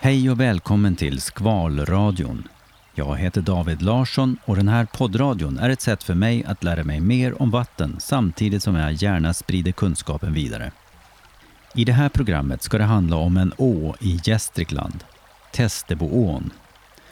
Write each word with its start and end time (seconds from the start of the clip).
Hej 0.00 0.30
och 0.30 0.40
välkommen 0.40 0.96
till 0.96 1.20
Skvalradion. 1.20 2.48
Jag 2.94 3.16
heter 3.16 3.40
David 3.40 3.82
Larsson 3.82 4.36
och 4.44 4.56
den 4.56 4.68
här 4.68 4.84
poddradion 4.84 5.58
är 5.58 5.70
ett 5.70 5.80
sätt 5.80 6.02
för 6.02 6.14
mig 6.14 6.44
att 6.44 6.64
lära 6.64 6.84
mig 6.84 7.00
mer 7.00 7.42
om 7.42 7.50
vatten 7.50 7.96
samtidigt 8.00 8.62
som 8.62 8.74
jag 8.74 8.92
gärna 8.92 9.34
sprider 9.34 9.72
kunskapen 9.72 10.32
vidare. 10.32 10.72
I 11.74 11.84
det 11.84 11.92
här 11.92 12.08
programmet 12.08 12.62
ska 12.62 12.78
det 12.78 12.84
handla 12.84 13.16
om 13.16 13.36
en 13.36 13.52
å 13.56 13.94
i 14.00 14.20
Gästrikland, 14.24 15.04
Testeboån, 15.52 16.50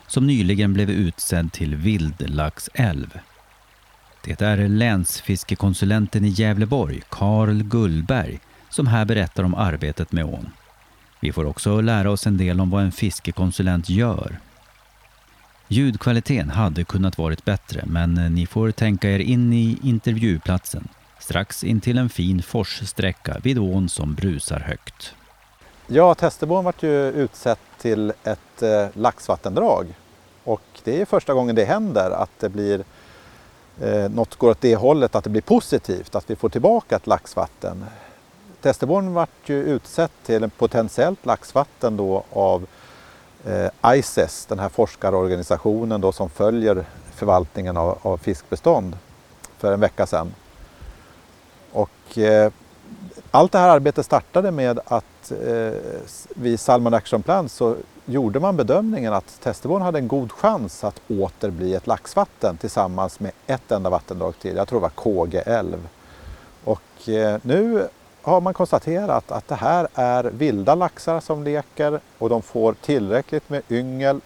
som 0.07 0.27
nyligen 0.27 0.73
blev 0.73 0.91
utsedd 0.91 1.53
till 1.53 1.77
vildlaxälv. 1.77 3.19
Det 4.25 4.41
är 4.43 4.69
länsfiskekonsulenten 4.69 6.25
i 6.25 6.29
Gävleborg, 6.29 7.03
Karl 7.09 7.63
Gullberg, 7.63 8.41
som 8.69 8.87
här 8.87 9.05
berättar 9.05 9.43
om 9.43 9.55
arbetet 9.55 10.13
med 10.13 10.25
ån. 10.25 10.51
Vi 11.21 11.33
får 11.33 11.45
också 11.45 11.81
lära 11.81 12.11
oss 12.11 12.27
en 12.27 12.37
del 12.37 12.61
om 12.61 12.71
vad 12.71 12.83
en 12.83 12.93
fiskekonsulent 12.93 13.89
gör. 13.89 14.39
Ljudkvaliteten 15.69 16.51
hade 16.51 16.85
kunnat 16.85 17.19
varit 17.19 17.45
bättre, 17.45 17.85
men 17.87 18.19
eh, 18.19 18.31
ni 18.31 18.47
får 18.47 18.71
tänka 18.71 19.11
er 19.11 19.19
in 19.19 19.53
i 19.53 19.79
intervjuplatsen 19.83 20.89
strax 21.19 21.65
intill 21.65 21.99
en 21.99 22.09
fin 22.09 22.43
forssträcka 22.43 23.37
vid 23.43 23.59
ån 23.59 23.89
som 23.89 24.15
brusar 24.15 24.61
högt. 24.61 25.15
Ja, 25.87 26.15
Testebån 26.15 26.65
vart 26.65 26.83
ju 26.83 27.09
utsett 27.09 27.59
till 27.81 28.13
ett 28.25 28.63
eh, 28.63 28.87
laxvattendrag 28.93 29.87
och 30.45 30.63
det 30.85 31.01
är 31.01 31.05
första 31.05 31.35
gången 31.35 31.55
det 31.55 31.65
händer 31.65 32.11
att 32.11 32.31
det 32.41 32.49
blir 32.49 32.85
eh, 33.81 34.09
något 34.11 34.35
går 34.35 34.51
åt 34.51 34.61
det 34.61 34.77
hållet, 34.77 35.15
att 35.15 35.25
det 35.25 35.31
blir 35.31 35.43
positivt, 35.43 36.15
att 36.15 36.31
vi 36.31 36.37
får 36.37 36.49
tillbaka 36.49 36.97
ett 36.97 37.07
laxvatten. 37.07 37.85
Testeborn 38.67 39.15
vart 39.15 39.49
ju 39.49 39.63
utsett 39.63 40.13
till 40.25 40.43
en 40.43 40.51
potentiellt 40.51 41.27
laxvatten 41.27 41.97
då 41.97 42.25
av 42.33 42.67
eh, 43.45 43.97
ICES, 43.97 44.47
den 44.47 44.59
här 44.59 44.69
forskarorganisationen 44.69 46.01
då 46.01 46.13
som 46.13 46.31
följer 46.31 46.85
förvaltningen 47.15 47.77
av, 47.77 47.99
av 48.03 48.17
fiskbestånd 48.17 48.99
för 49.59 49.73
en 49.73 49.81
vecka 49.81 50.07
sedan. 50.07 50.35
Och 51.73 52.19
eh, 52.19 52.53
allt 53.31 53.53
det 53.53 53.59
här 53.59 53.69
arbetet 53.69 54.07
startade 54.07 54.51
med 54.51 54.81
att 54.85 55.31
eh, 55.31 55.73
vid 56.35 56.61
Salmon 56.61 56.95
Action 56.95 57.23
Plan 57.23 57.49
så 57.49 57.77
gjorde 58.05 58.41
man 58.41 58.57
bedömningen 58.57 59.13
att 59.13 59.41
Testeborn 59.41 59.83
hade 59.83 59.99
en 59.99 60.09
god 60.09 60.33
chans 60.33 60.85
att 60.85 61.01
åter 61.09 61.51
bli 61.51 61.75
ett 61.75 61.87
laxvatten 61.87 62.57
tillsammans 62.57 63.21
med 63.21 63.33
ett 63.47 63.73
enda 63.73 63.91
vattendrag 63.91 64.35
till. 64.41 64.57
Jag 64.57 64.69
tror 64.69 64.79
det 64.79 64.83
var 64.83 64.91
Kåge 64.91 65.41
älv. 65.41 65.89
Och 66.65 67.09
eh, 67.09 67.39
nu 67.43 67.89
har 68.27 68.41
man 68.41 68.55
konstaterat 68.55 69.33
att 69.33 69.49
det 69.49 69.55
här 69.55 69.89
är 69.95 70.25
vilda 70.25 70.75
laxar 70.75 71.21
som 71.21 71.45
leker 71.45 72.01
och 72.19 72.29
de 72.29 72.43
får 72.43 72.73
tillräckligt 72.73 73.51
med 73.51 73.63
yngel 73.71 74.21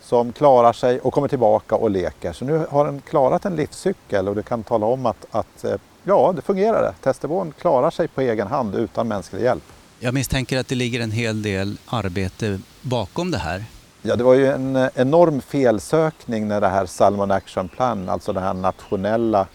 som 0.00 0.32
klarar 0.32 0.72
sig 0.72 1.00
och 1.00 1.12
kommer 1.12 1.28
tillbaka 1.28 1.74
och 1.74 1.90
leker. 1.90 2.32
Så 2.32 2.44
nu 2.44 2.66
har 2.70 2.84
den 2.84 3.00
klarat 3.00 3.44
en 3.44 3.56
livscykel 3.56 4.28
och 4.28 4.34
du 4.34 4.42
kan 4.42 4.62
tala 4.62 4.86
om 4.86 5.06
att, 5.06 5.26
att 5.30 5.64
eh, 5.64 5.74
ja, 6.04 6.32
det 6.36 6.42
fungerar. 6.42 6.94
Testebån 7.02 7.52
klarar 7.60 7.90
sig 7.90 8.08
på 8.08 8.20
egen 8.20 8.46
hand 8.46 8.74
utan 8.74 9.08
mänsklig 9.08 9.42
hjälp. 9.42 9.64
Jag 9.98 10.14
misstänker 10.14 10.58
att 10.58 10.68
det 10.68 10.74
ligger 10.74 11.00
en 11.00 11.10
hel 11.10 11.42
del 11.42 11.78
arbete 11.86 12.60
bakom 12.82 13.30
det 13.30 13.38
här. 13.38 13.64
Ja, 14.02 14.16
det 14.16 14.24
var 14.24 14.34
ju 14.34 14.46
en 14.46 14.88
enorm 14.94 15.40
felsökning 15.40 16.48
när 16.48 16.60
det 16.60 16.68
här 16.68 16.86
Salmon 16.86 17.30
Action 17.30 17.68
Plan, 17.68 18.08
alltså 18.08 18.32
den 18.32 18.42
här 18.42 18.54
nationella 18.54 19.40
eh, 19.40 19.46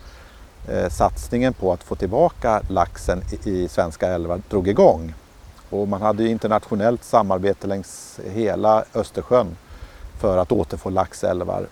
Eh, 0.67 0.89
satsningen 0.89 1.53
på 1.53 1.73
att 1.73 1.83
få 1.83 1.95
tillbaka 1.95 2.61
laxen 2.67 3.21
i, 3.43 3.67
svenska 3.67 4.07
älvar, 4.07 4.41
drog 4.49 4.67
igång. 4.67 5.13
Och 5.69 5.87
man 5.87 6.01
hade 6.01 6.27
internationellt 6.27 7.03
samarbete 7.03 7.67
längs 7.67 8.19
hela 8.33 8.83
Östersjön 8.93 9.57
för 10.19 10.37
att 10.37 10.51
återfå 10.51 10.89
laxälvar. 10.89 11.67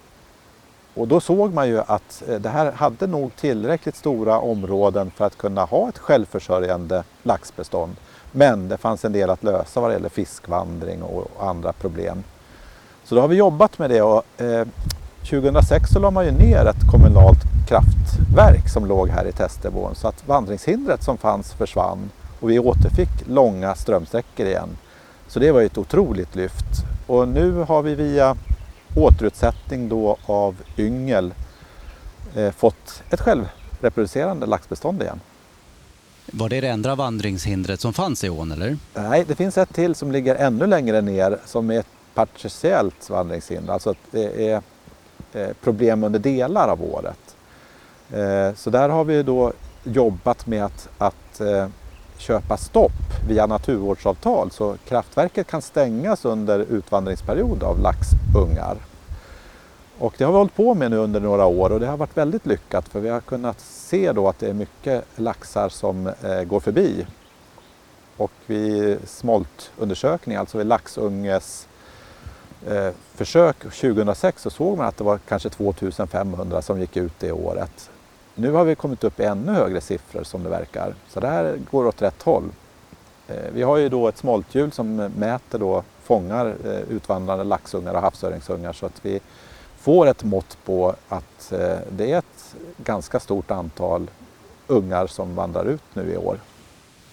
Och 0.93 1.07
då 1.07 1.19
såg 1.19 1.53
man 1.53 1.67
ju 1.67 1.79
att 1.79 2.23
eh, 2.27 2.39
det 2.39 2.49
här 2.49 2.71
hade 2.71 3.07
nog 3.07 3.35
tillräckligt 3.35 3.95
stora 3.95 4.39
områden 4.39 5.11
för 5.11 5.25
att 5.25 5.37
kunna 5.37 5.65
ha 5.65 5.89
ett 5.89 5.97
självförsörjande 5.97 7.03
laxbestånd. 7.23 7.95
Men 8.31 8.69
det 8.69 8.77
fanns 8.77 9.05
en 9.05 9.13
del 9.13 9.29
att 9.29 9.43
lösa 9.43 9.81
vad 9.81 9.89
det 9.89 9.93
gäller 9.93 10.09
fiskvandring 10.09 11.03
och 11.03 11.27
andra 11.39 11.73
problem. 11.73 12.23
Så 13.03 13.15
då 13.15 13.21
har 13.21 13.27
vi 13.27 13.35
jobbat 13.35 13.79
med 13.79 13.89
det 13.89 14.01
och 14.01 14.41
eh, 14.41 14.67
2006 15.29 15.89
så 15.89 15.99
la 15.99 16.11
man 16.11 16.25
ju 16.25 16.31
ner 16.31 16.65
ett 16.65 16.91
kommunalt 16.91 17.39
kraftverk 17.67 18.69
som 18.69 18.85
låg 18.85 19.09
här 19.09 19.27
i 19.27 19.31
Testebån 19.31 19.95
så 19.95 20.07
att 20.07 20.27
vandringshindret 20.27 21.03
som 21.03 21.17
fanns 21.17 21.53
försvann 21.53 22.09
och 22.39 22.49
vi 22.49 22.59
återfick 22.59 23.09
långa 23.27 23.75
strömsträckor 23.75 24.45
igen. 24.45 24.69
Så 25.27 25.39
det 25.39 25.51
var 25.51 25.59
ju 25.59 25.65
ett 25.65 25.77
otroligt 25.77 26.35
lyft. 26.35 26.85
Och 27.07 27.27
nu 27.27 27.51
har 27.53 27.81
vi 27.81 27.95
via 27.95 28.35
återutsättning 28.95 29.89
då 29.89 30.17
av 30.25 30.55
yngel 30.77 31.33
eh, 32.35 32.51
fått 32.51 33.03
ett 33.09 33.21
självreproducerande 33.21 34.45
laxbestånd 34.45 35.01
igen. 35.01 35.19
Var 36.25 36.49
det 36.49 36.61
det 36.61 36.67
enda 36.67 36.95
vandringshindret 36.95 37.79
som 37.79 37.93
fanns 37.93 38.23
i 38.23 38.29
ån 38.29 38.51
eller? 38.51 38.77
Nej, 38.93 39.25
det 39.27 39.35
finns 39.35 39.57
ett 39.57 39.73
till 39.73 39.95
som 39.95 40.11
ligger 40.11 40.35
ännu 40.35 40.67
längre 40.67 41.01
ner 41.01 41.37
som 41.45 41.71
är 41.71 41.79
ett 41.79 41.87
partiellt 42.13 43.09
vandringshinder. 43.09 43.73
Alltså 43.73 43.89
att 43.89 43.97
det 44.11 44.49
är 44.49 44.61
Eh, 45.33 45.49
problem 45.61 46.03
under 46.03 46.19
delar 46.19 46.67
av 46.67 46.83
året. 46.83 47.35
Eh, 48.13 48.53
så 48.55 48.69
där 48.69 48.89
har 48.89 49.03
vi 49.03 49.23
då 49.23 49.53
jobbat 49.83 50.47
med 50.47 50.65
att, 50.65 50.89
att 50.97 51.41
eh, 51.41 51.67
köpa 52.17 52.57
stopp 52.57 53.27
via 53.27 53.45
naturvårdsavtal 53.45 54.51
så 54.51 54.75
kraftverket 54.87 55.47
kan 55.47 55.61
stängas 55.61 56.25
under 56.25 56.59
utvandringsperiod 56.59 57.63
av 57.63 57.79
laxungar. 57.79 58.77
Och 59.99 60.13
det 60.17 60.23
har 60.23 60.31
vi 60.31 60.37
hållit 60.37 60.55
på 60.55 60.73
med 60.73 60.91
nu 60.91 60.97
under 60.97 61.19
några 61.19 61.45
år 61.45 61.69
och 61.69 61.79
det 61.79 61.87
har 61.87 61.97
varit 61.97 62.17
väldigt 62.17 62.45
lyckat 62.45 62.89
för 62.89 62.99
vi 62.99 63.09
har 63.09 63.21
kunnat 63.21 63.59
se 63.59 64.11
då 64.11 64.29
att 64.29 64.39
det 64.39 64.49
är 64.49 64.53
mycket 64.53 65.05
laxar 65.15 65.69
som 65.69 66.07
eh, 66.07 66.43
går 66.43 66.59
förbi. 66.59 67.05
Och 68.17 68.31
vid 68.47 68.97
smoltundersökning, 69.09 70.37
alltså 70.37 70.57
vid 70.57 70.67
laxunges 70.67 71.67
Eh, 72.67 72.93
försök 73.15 73.59
2006 73.59 74.41
så 74.41 74.49
såg 74.49 74.77
man 74.77 74.87
att 74.87 74.97
det 74.97 75.03
var 75.03 75.17
kanske 75.17 75.49
2500 75.49 76.61
som 76.61 76.79
gick 76.79 76.97
ut 76.97 77.13
det 77.19 77.31
året. 77.31 77.89
Nu 78.35 78.51
har 78.51 78.65
vi 78.65 78.75
kommit 78.75 79.03
upp 79.03 79.19
i 79.19 79.23
ännu 79.23 79.51
högre 79.51 79.81
siffror 79.81 80.23
som 80.23 80.43
det 80.43 80.49
verkar. 80.49 80.95
Så 81.09 81.19
det 81.19 81.27
här 81.27 81.57
går 81.71 81.87
åt 81.87 82.01
rätt 82.01 82.21
håll. 82.21 82.43
Eh, 83.27 83.51
vi 83.53 83.63
har 83.63 83.77
ju 83.77 83.89
då 83.89 84.07
ett 84.07 84.17
smolthjul 84.17 84.71
som 84.71 84.95
mäter 84.95 85.59
då, 85.59 85.83
fångar 86.03 86.55
eh, 86.65 86.95
utvandrande 86.95 87.43
laxungar 87.43 87.93
och 87.93 88.01
havsöringsungar 88.01 88.73
så 88.73 88.85
att 88.85 89.05
vi 89.05 89.19
får 89.79 90.07
ett 90.07 90.23
mått 90.23 90.57
på 90.65 90.95
att 91.09 91.51
eh, 91.51 91.77
det 91.91 92.11
är 92.11 92.17
ett 92.17 92.55
ganska 92.77 93.19
stort 93.19 93.51
antal 93.51 94.07
ungar 94.67 95.07
som 95.07 95.35
vandrar 95.35 95.65
ut 95.65 95.83
nu 95.93 96.13
i 96.13 96.17
år. 96.17 96.39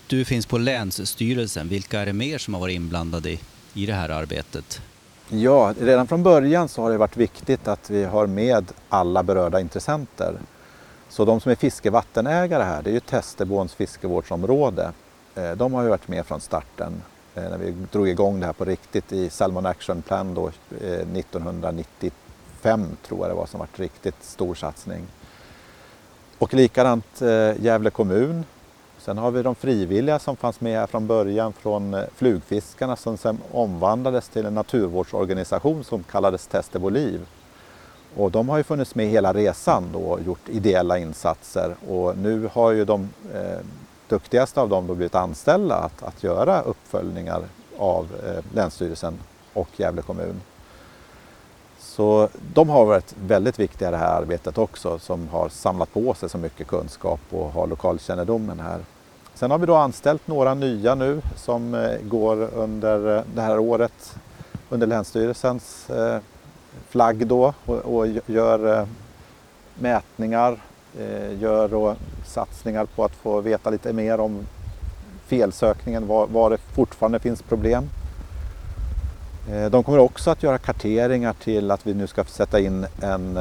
Du 0.07 0.25
finns 0.25 0.47
på 0.47 0.59
Länsstyrelsen. 0.59 1.69
Vilka 1.69 2.01
är 2.01 2.07
det 2.07 2.13
mer 2.13 2.39
som 2.39 2.55
har 2.55 2.61
varit 2.61 2.75
inblandade 2.75 3.31
i, 3.31 3.41
i 3.75 3.87
det 3.87 3.93
här 3.93 4.09
arbetet? 4.09 4.81
Ja, 5.31 5.75
redan 5.81 6.06
från 6.06 6.22
början 6.22 6.69
så 6.69 6.83
har 6.83 6.91
det 6.91 6.99
varit 6.99 7.16
viktigt 7.16 7.69
att 7.69 7.91
vi 7.91 8.05
har 8.05 8.27
med 8.27 8.72
alla 8.89 9.22
berörda 9.22 9.61
intressenter. 9.61 10.34
Så 11.09 11.25
de 11.25 11.41
som 11.41 11.53
är 11.53 11.56
fiskevattenägare 11.56 12.62
här, 12.62 12.83
det 12.83 12.91
är 12.91 12.94
ju 12.94 13.00
Testebåns 13.00 13.75
fiskevårdsområde. 13.75 14.93
Eh, 15.34 15.53
de 15.53 15.75
har 15.75 15.83
ju 15.83 15.88
varit 15.88 16.09
med 16.09 16.27
från 16.27 16.41
starten 16.41 17.03
eh, 17.34 17.43
när 17.43 17.59
vi 17.59 17.71
drog 17.93 18.09
igång 18.09 18.41
det 18.41 18.47
här 18.47 18.53
på 18.53 18.65
riktigt 18.65 19.12
i 19.12 19.31
Salmon 19.31 19.67
Action 19.67 20.03
Plan 20.03 20.34
då 20.34 20.47
eh, 20.47 21.17
1995 21.17 22.97
tror 23.06 23.21
jag 23.21 23.31
det 23.31 23.34
var 23.34 23.47
som 23.47 23.61
var 23.61 23.69
riktigt 23.77 24.25
stor 24.25 24.55
satsning. 24.55 25.06
Och 26.38 26.55
likadant 26.55 27.21
Gävle 27.59 27.91
kommun. 27.91 28.44
Sen 29.09 29.19
har 29.19 29.31
vi 29.31 29.43
de 29.43 29.55
frivilliga 29.55 30.19
som 30.19 30.37
fanns 30.37 30.61
med 30.61 30.79
här 30.79 30.87
från 30.87 31.06
början 31.06 31.53
från 31.53 31.94
eh, 31.94 32.05
flugfiskarna 32.15 32.97
som 32.97 33.17
sen 33.17 33.38
omvandlades 33.53 34.29
till 34.29 34.47
en 34.47 34.55
naturvårdsorganisation 34.55 35.85
som 35.85 36.03
kallades 36.03 36.47
Testebo 36.47 36.88
Liv. 36.88 37.27
Och 38.17 38.31
de 38.31 38.49
har 38.49 38.56
ju 38.56 38.62
funnits 38.62 38.94
med 38.94 39.09
hela 39.09 39.35
resan 39.35 39.85
då 39.93 39.99
och 39.99 40.23
gjort 40.23 40.49
ideella 40.49 40.99
insatser 40.99 41.75
och 41.88 42.19
nu 42.19 42.50
har 42.53 42.71
ju 42.71 42.85
de 42.85 43.09
eh, 43.35 43.59
duktigaste 44.09 44.61
av 44.61 44.69
dem 44.69 44.87
då 44.87 44.94
blivit 44.94 45.15
anställda 45.15 45.75
att, 45.75 46.03
att 46.03 46.23
göra 46.23 46.62
uppföljningar 46.62 47.43
av 47.79 48.09
eh, 48.27 48.44
Länsstyrelsen 48.55 49.19
och 49.53 49.69
Gävle 49.77 50.03
kommun. 50.03 50.41
Så 51.79 52.29
de 52.55 52.69
har 52.69 52.85
varit 52.85 53.15
väldigt 53.21 53.59
viktiga 53.59 53.88
i 53.88 53.91
det 53.91 53.97
här 53.97 54.21
arbetet 54.23 54.59
också 54.59 54.99
som 54.99 55.29
har 55.29 55.49
samlat 55.49 55.93
på 55.93 56.15
sig 56.15 56.29
så 56.29 56.38
mycket 56.38 56.67
kunskap 56.67 57.21
och 57.31 57.50
har 57.53 57.67
lokalkännedomen 57.67 58.61
här. 58.61 58.81
Sen 59.38 59.50
har 59.50 59.58
vi 59.58 59.67
då 59.67 59.75
anställt 59.75 60.26
några 60.26 60.55
nya 60.55 60.94
nu 60.94 61.23
som 61.37 61.75
eh, 61.75 61.99
går 62.02 62.49
under 62.55 63.17
eh, 63.17 63.23
det 63.35 63.40
här 63.40 63.58
året 63.58 64.17
under 64.69 64.87
Länsstyrelsens 64.87 65.90
eh, 65.90 66.19
flagg 66.88 67.26
då 67.26 67.55
och, 67.67 68.06
gör 68.26 68.87
mätningar, 69.75 70.58
gör 71.38 71.69
då 71.69 71.96
satsningar 72.26 72.85
på 72.85 73.05
att 73.05 73.14
få 73.14 73.40
veta 73.40 73.70
lite 73.70 73.93
mer 73.93 74.20
om 74.20 74.46
felsökningen, 75.26 76.06
var, 76.06 76.50
det 76.50 76.58
fortfarande 76.58 77.19
finns 77.19 77.43
problem. 77.43 77.88
De 79.70 79.84
kommer 79.84 79.99
också 79.99 80.31
att 80.31 80.43
göra 80.43 80.58
karteringar 80.58 81.32
till 81.32 81.70
att 81.70 81.87
vi 81.87 81.94
nu 81.94 82.06
ska 82.06 82.25
sätta 82.25 82.61
in 82.61 82.87
en 83.02 83.38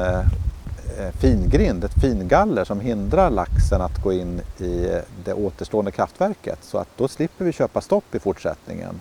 Eh, 0.98 1.10
fingrind, 1.10 1.84
ett 1.84 2.00
fingaller 2.00 2.64
som 2.64 2.80
hindrar 2.80 3.30
laxen 3.30 3.80
att 3.80 4.02
gå 4.02 4.12
in 4.12 4.40
i 4.58 4.86
eh, 4.86 5.00
det 5.24 5.34
återstående 5.34 5.90
kraftverket. 5.90 6.58
Så 6.62 6.78
att 6.78 6.88
då 6.96 7.08
slipper 7.08 7.44
vi 7.44 7.52
köpa 7.52 7.80
stopp 7.80 8.14
i 8.14 8.18
fortsättningen. 8.18 9.00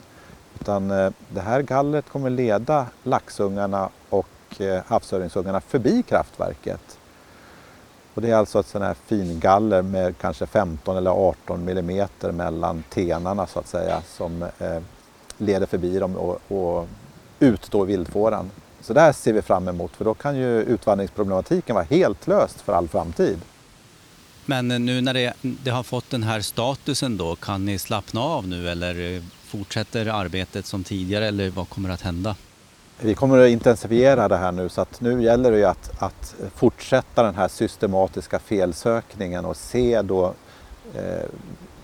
Utan 0.59 0.91
eh, 0.91 1.11
det 1.29 1.41
här 1.41 1.61
gallret 1.61 2.09
kommer 2.09 2.29
leda 2.29 2.85
laxungarna 3.03 3.89
och 4.09 4.27
havsöringsungarna 4.85 5.61
förbi 5.61 6.03
kraftverket. 6.03 6.97
Och 8.13 8.21
det 8.21 8.31
är 8.31 8.35
alltså 8.35 8.59
ett 8.59 8.67
sånt 8.67 8.83
här 8.83 8.95
fingaller 9.05 9.81
med 9.81 10.17
kanske 10.17 10.45
15 10.45 10.97
eller 10.97 11.11
18 11.11 11.65
millimeter 11.65 12.31
mellan 12.31 12.83
tenarna 12.89 13.47
så 13.47 13.59
att 13.59 13.67
säga 13.67 14.01
som 14.07 14.45
leder 15.37 15.65
förbi 15.65 15.99
dem 15.99 16.15
och, 16.15 16.51
och 16.51 16.87
ut 17.39 17.71
då 17.71 17.83
i 17.83 17.87
vildfåran. 17.87 18.51
Så 18.81 18.93
där 18.93 19.11
ser 19.11 19.33
vi 19.33 19.41
fram 19.41 19.67
emot 19.67 19.95
för 19.95 20.05
då 20.05 20.13
kan 20.13 20.37
ju 20.37 20.61
utvandringsproblematiken 20.61 21.75
vara 21.75 21.85
helt 21.89 22.27
löst 22.27 22.61
för 22.61 22.73
all 22.73 22.87
framtid. 22.87 23.39
Men 24.45 24.67
nu 24.67 25.01
när 25.01 25.13
det, 25.13 25.33
det, 25.41 25.71
har 25.71 25.83
fått 25.83 26.09
den 26.09 26.23
här 26.23 26.41
statusen 26.41 27.17
då, 27.17 27.35
kan 27.35 27.65
ni 27.65 27.79
slappna 27.79 28.21
av 28.21 28.47
nu 28.47 28.69
eller 28.69 29.21
fortsätter 29.45 30.05
arbetet 30.05 30.65
som 30.65 30.83
tidigare 30.83 31.27
eller 31.27 31.49
vad 31.49 31.69
kommer 31.69 31.89
att 31.89 32.01
hända? 32.01 32.35
Vi 32.99 33.15
kommer 33.15 33.37
att 33.37 33.49
intensifiera 33.49 34.27
det 34.27 34.37
här 34.37 34.51
nu 34.51 34.69
så 34.69 34.81
att 34.81 35.01
nu 35.01 35.23
gäller 35.23 35.51
det 35.51 35.57
ju 35.57 35.65
att, 35.65 35.91
att 36.03 36.35
fortsätta 36.55 37.23
den 37.23 37.35
här 37.35 37.47
systematiska 37.47 38.39
felsökningen 38.39 39.45
och 39.45 39.57
se 39.57 40.01
då 40.01 40.33
eh, 40.93 41.25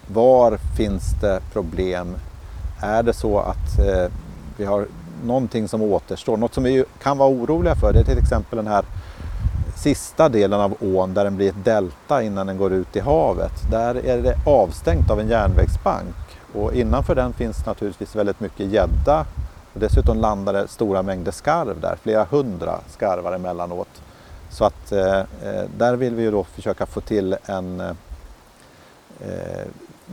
var 0.08 0.58
finns 0.78 1.04
det 1.22 1.42
problem? 1.54 2.16
Är 2.82 3.04
det 3.04 3.14
så 3.14 3.40
att 3.40 3.80
eh, 3.80 4.12
vi 4.58 4.66
har 4.66 4.88
någonting 5.24 5.68
som 5.68 5.82
återstår. 5.82 6.38
Något 6.38 6.54
som 6.54 6.64
vi 6.64 6.86
kan 7.02 7.18
vara 7.18 7.30
oroliga 7.30 7.76
för 7.76 7.94
det 7.94 8.00
är 8.00 8.04
till 8.04 8.18
exempel 8.18 8.58
den 8.58 8.68
här 8.68 8.86
sista 9.76 10.30
delen 10.30 10.60
av 10.60 10.76
ån 10.80 11.14
där 11.14 11.24
den 11.24 11.36
blir 11.36 11.50
ett 11.50 11.66
delta 11.66 12.24
innan 12.24 12.48
den 12.48 12.58
går 12.58 12.74
ut 12.74 12.96
i 12.96 13.00
havet. 13.00 13.72
Där 13.72 14.06
är 14.06 14.22
det 14.22 14.36
avstängt 14.46 15.10
av 15.10 15.20
en 15.20 15.28
järnvägsbank 15.28 16.16
och 16.54 16.74
innanför 16.74 17.16
den 17.16 17.34
finns 17.34 17.66
naturligtvis 17.66 18.16
väldigt 18.16 18.40
mycket 18.40 18.72
gädda 18.72 19.26
och 19.74 19.80
dessutom 19.80 20.18
landar 20.18 20.54
det 20.54 20.68
stora 20.68 21.02
mängder 21.02 21.32
skarv 21.32 21.80
där, 21.82 21.96
flera 22.02 22.24
hundra 22.24 22.80
skarvar 22.88 23.34
emellanåt. 23.34 24.02
Så 24.50 24.66
att 24.66 24.92
eh, 24.92 25.20
eh 25.20 25.64
där 25.78 25.96
vill 25.96 26.16
vi 26.16 26.24
ju 26.24 26.32
då 26.32 26.44
försöka 26.44 26.86
få 26.86 27.02
till 27.02 27.36
en 27.46 27.80
eh, 27.80 27.90
eh 29.22 29.68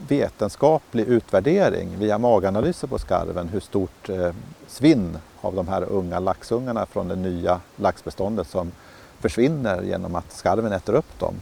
vetenskaplig 0.09 1.05
utvärdering 1.09 1.89
via 1.99 2.19
maganalyser 2.19 2.89
på 2.89 2.99
skarven 2.99 3.49
hur 3.49 3.61
stort 3.61 4.09
eh, 4.09 4.31
svinn 4.67 5.19
av 5.41 5.55
de 5.55 5.69
här 5.69 5.83
unga 5.83 6.19
laxungarna 6.19 6.87
från 6.87 7.09
det 7.09 7.17
nya 7.17 7.61
laxbeståndet 7.77 8.47
som 8.47 8.73
försvinner 9.19 9.83
genom 9.83 10.15
att 10.15 10.33
skarven 10.33 10.73
äter 10.73 10.95
upp 10.95 11.19
dem. 11.19 11.35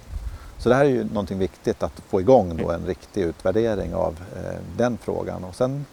Så 0.59 0.69
det 0.69 0.75
här 0.75 0.85
är 0.85 0.89
ju 0.89 1.05
någonting 1.05 1.39
viktigt 1.39 1.83
att 1.83 2.03
få 2.09 2.21
igång 2.21 2.57
då 2.57 2.71
en 2.71 2.87
riktig 2.87 3.23
utvärdering 3.23 3.95
av 3.95 4.17
eh, 4.37 4.59
den 4.77 4.99
frågan. 4.99 5.45
Och 5.45 5.55
sen 5.55 5.87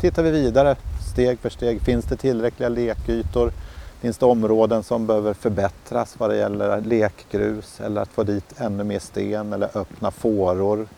tittar 0.00 0.22
vi 0.22 0.30
vidare 0.30 0.76
steg 1.12 1.38
för 1.38 1.50
steg. 1.50 1.80
Finns 1.80 2.04
det 2.04 2.16
tillräckliga 2.16 2.68
lekytor? 2.68 3.52
Finns 4.00 4.18
det 4.18 4.26
områden 4.26 4.82
som 4.82 5.06
behöver 5.06 5.34
förbättras 5.34 6.14
vad 6.18 6.30
det 6.30 6.36
gäller 6.36 6.80
lekgrus 6.80 7.80
eller 7.80 8.00
att 8.00 8.08
få 8.08 8.22
dit 8.22 8.60
ännu 8.60 8.84
mer 8.84 8.98
sten 8.98 9.52
eller 9.52 9.78
öppna 9.78 10.10
fåror? 10.10 10.88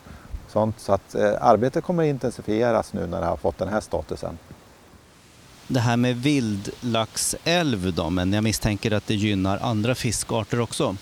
Sånt. 0.49 0.79
Så 0.79 0.93
att 0.93 1.15
eh, 1.15 1.33
arbetet 1.41 1.83
kommer 1.83 2.03
att 2.03 2.09
intensifieras 2.09 2.93
nu 2.93 3.07
när 3.07 3.19
det 3.19 3.27
har 3.27 3.37
fått 3.37 3.57
den 3.57 3.67
här 3.67 3.81
statusen 3.81 4.37
det 5.69 5.79
här 5.79 5.97
med 5.97 6.15
vildlaxälv 6.15 7.93
då, 7.93 8.09
men 8.09 8.33
jag 8.33 8.43
misstänker 8.43 8.91
att 8.91 9.07
det 9.07 9.13
gynnar 9.13 9.59
andra 9.61 9.95
fiskarter 9.95 10.61
också? 10.61 10.95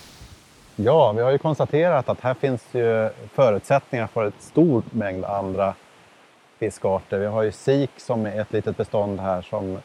Ja, 0.75 1.11
vi 1.11 1.21
har 1.21 1.31
ju 1.31 1.37
konstaterat 1.37 2.09
att 2.09 2.21
här 2.21 2.33
finns 2.33 2.61
ju 2.71 3.09
förutsättningar 3.33 4.07
för 4.07 4.25
ett 4.25 4.41
stor 4.41 4.83
mängd 4.91 5.25
andra 5.25 5.73
fiskarter. 6.59 7.19
Vi 7.19 7.25
har 7.25 7.43
ju 7.43 7.51
sik 7.51 7.89
som 7.97 8.25
är 8.25 8.41
ett 8.41 8.53
litet 8.53 8.77
bestånd 8.77 9.19
här 9.19 9.41
som 9.41 9.77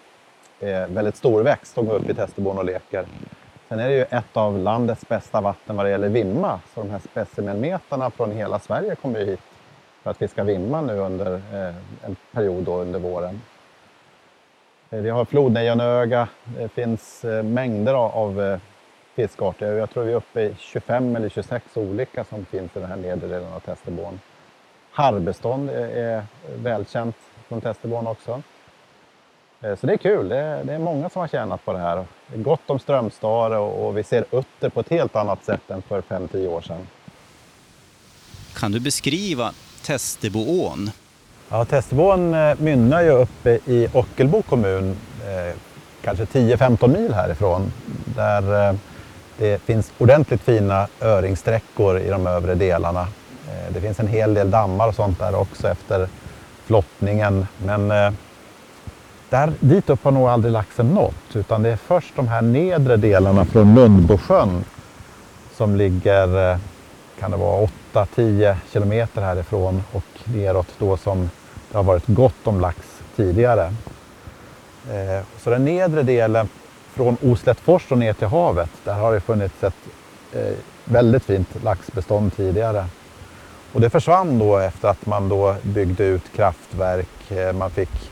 är 0.60 0.86
väldigt 0.86 1.16
storväxt 1.16 1.78
och 1.78 1.86
går 1.86 1.94
upp 1.94 2.10
i 2.10 2.14
Tästerborn 2.14 2.58
och 2.58 2.64
leker. 2.64 3.06
Sen 3.72 3.80
är 3.80 3.88
det 3.88 3.94
ju 3.94 4.02
ett 4.02 4.36
av 4.36 4.58
landets 4.58 5.08
bästa 5.08 5.40
vatten 5.40 5.76
vad 5.76 5.86
det 5.86 5.90
gäller 5.90 6.08
vimma, 6.08 6.60
så 6.74 6.80
de 6.80 6.90
här 6.90 6.98
specimenmetarna 6.98 8.10
från 8.10 8.30
hela 8.32 8.58
Sverige 8.58 8.94
kommer 8.94 9.18
ju 9.20 9.26
hit 9.26 9.40
för 10.02 10.10
att 10.10 10.16
fiska 10.16 10.44
vimma 10.44 10.80
nu 10.80 10.98
under 10.98 11.34
eh, 11.34 11.74
en 12.02 12.16
period 12.32 12.68
under 12.68 12.98
våren. 12.98 13.42
Eh, 14.90 15.00
vi 15.00 15.10
har 15.10 15.24
flodnejonöga, 15.24 16.28
det 16.58 16.68
finns 16.68 17.24
eh, 17.24 17.42
mängder 17.42 17.94
av 17.94 18.42
eh, 18.42 18.58
fiskarter. 19.14 19.72
Jag 19.72 19.90
tror 19.90 20.04
vi 20.04 20.12
är 20.12 20.16
uppe 20.16 20.40
i 20.40 20.54
25 20.58 21.16
eller 21.16 21.28
26 21.28 21.76
olika 21.76 22.24
som 22.24 22.44
finns 22.44 22.76
i 22.76 22.80
den 22.80 22.88
här 22.88 22.96
nedre 22.96 23.28
delen 23.28 23.52
av 23.52 23.60
Tästerborn. 23.60 24.20
Harrbestånd 24.90 25.70
är 25.70 26.24
välkänt 26.56 27.16
från 27.48 27.60
Tästerborn 27.60 28.06
också. 28.06 28.42
Så 29.62 29.86
det 29.86 29.92
är 29.92 29.96
kul, 29.96 30.28
det 30.28 30.36
är, 30.38 30.78
många 30.78 31.10
som 31.10 31.20
har 31.20 31.28
tjänat 31.28 31.64
på 31.64 31.72
det 31.72 31.78
här. 31.78 32.04
Det 32.26 32.38
är 32.38 32.42
gott 32.42 32.70
om 32.70 32.78
strömstare 32.78 33.58
och 33.58 33.98
vi 33.98 34.04
ser 34.04 34.24
utter 34.30 34.68
på 34.68 34.80
ett 34.80 34.88
helt 34.88 35.16
annat 35.16 35.44
sätt 35.44 35.70
än 35.70 35.82
för 35.82 36.02
5-10 36.02 36.48
år 36.48 36.60
sedan. 36.60 36.86
Kan 38.54 38.72
du 38.72 38.80
beskriva 38.80 39.52
Testeboån? 39.82 40.90
Ja, 41.48 41.64
Testebån 41.64 42.34
eh, 42.34 42.54
mynnar 42.58 43.02
ju 43.02 43.10
uppe 43.10 43.58
i 43.66 43.88
Ockelbo 43.92 44.42
kommun, 44.42 44.96
eh, 45.26 45.56
kanske 46.02 46.24
10-15 46.24 46.88
mil 46.88 47.14
härifrån, 47.14 47.72
där 48.16 48.68
eh, 48.68 48.74
det 49.38 49.62
finns 49.62 49.92
ordentligt 49.98 50.42
fina 50.42 50.88
öringsträckor 51.00 51.98
i 51.98 52.08
de 52.08 52.26
övre 52.26 52.54
delarna. 52.54 53.00
Eh, 53.48 53.74
det 53.74 53.80
finns 53.80 54.00
en 54.00 54.08
hel 54.08 54.34
del 54.34 54.50
dammar 54.50 54.88
och 54.88 54.94
sånt 54.94 55.18
där 55.18 55.34
också 55.34 55.68
efter 55.68 56.08
flottningen, 56.66 57.46
men 57.64 57.90
eh, 57.90 58.12
där, 59.32 59.52
dit 59.60 59.90
upp 59.90 60.04
har 60.04 60.10
nog 60.10 60.28
aldrig 60.28 60.52
laxen 60.52 60.94
nått, 60.94 61.36
utan 61.36 61.62
det 61.62 61.70
är 61.70 61.76
först 61.76 62.16
de 62.16 62.28
här 62.28 62.42
nedre 62.42 62.96
delarna 62.96 63.44
från 63.44 63.74
Lundbosjön 63.74 64.64
som 65.56 65.76
ligger, 65.76 66.52
eh, 66.52 66.58
kan 67.20 67.30
det 67.30 67.36
vara 67.36 67.68
8-10 67.92 68.56
kilometer 68.72 69.22
härifrån 69.22 69.82
och 69.92 70.04
neråt 70.24 70.66
då 70.78 70.96
som 70.96 71.30
det 71.70 71.76
har 71.76 71.84
varit 71.84 72.06
gott 72.06 72.46
om 72.46 72.60
lax 72.60 72.78
tidigare. 73.16 73.64
Eh, 74.90 75.24
så 75.38 75.50
den 75.50 75.64
nedre 75.64 76.02
delen 76.02 76.48
från 76.94 77.16
Oslättfors 77.22 77.92
och 77.92 77.98
ner 77.98 78.12
till 78.12 78.28
havet, 78.28 78.70
där 78.84 78.94
har 78.94 79.12
det 79.12 79.20
funnits 79.20 79.64
ett 79.64 79.74
eh, 80.32 80.56
väldigt 80.84 81.24
fint 81.24 81.64
laxbestånd 81.64 82.36
tidigare. 82.36 82.86
Och 83.72 83.80
det 83.80 83.90
försvann 83.90 84.38
då 84.38 84.58
efter 84.58 84.88
att 84.88 85.06
man 85.06 85.28
då 85.28 85.56
byggde 85.62 86.04
ut 86.04 86.32
kraftverk. 86.36 87.08
Man 87.54 87.70
fick 87.70 88.10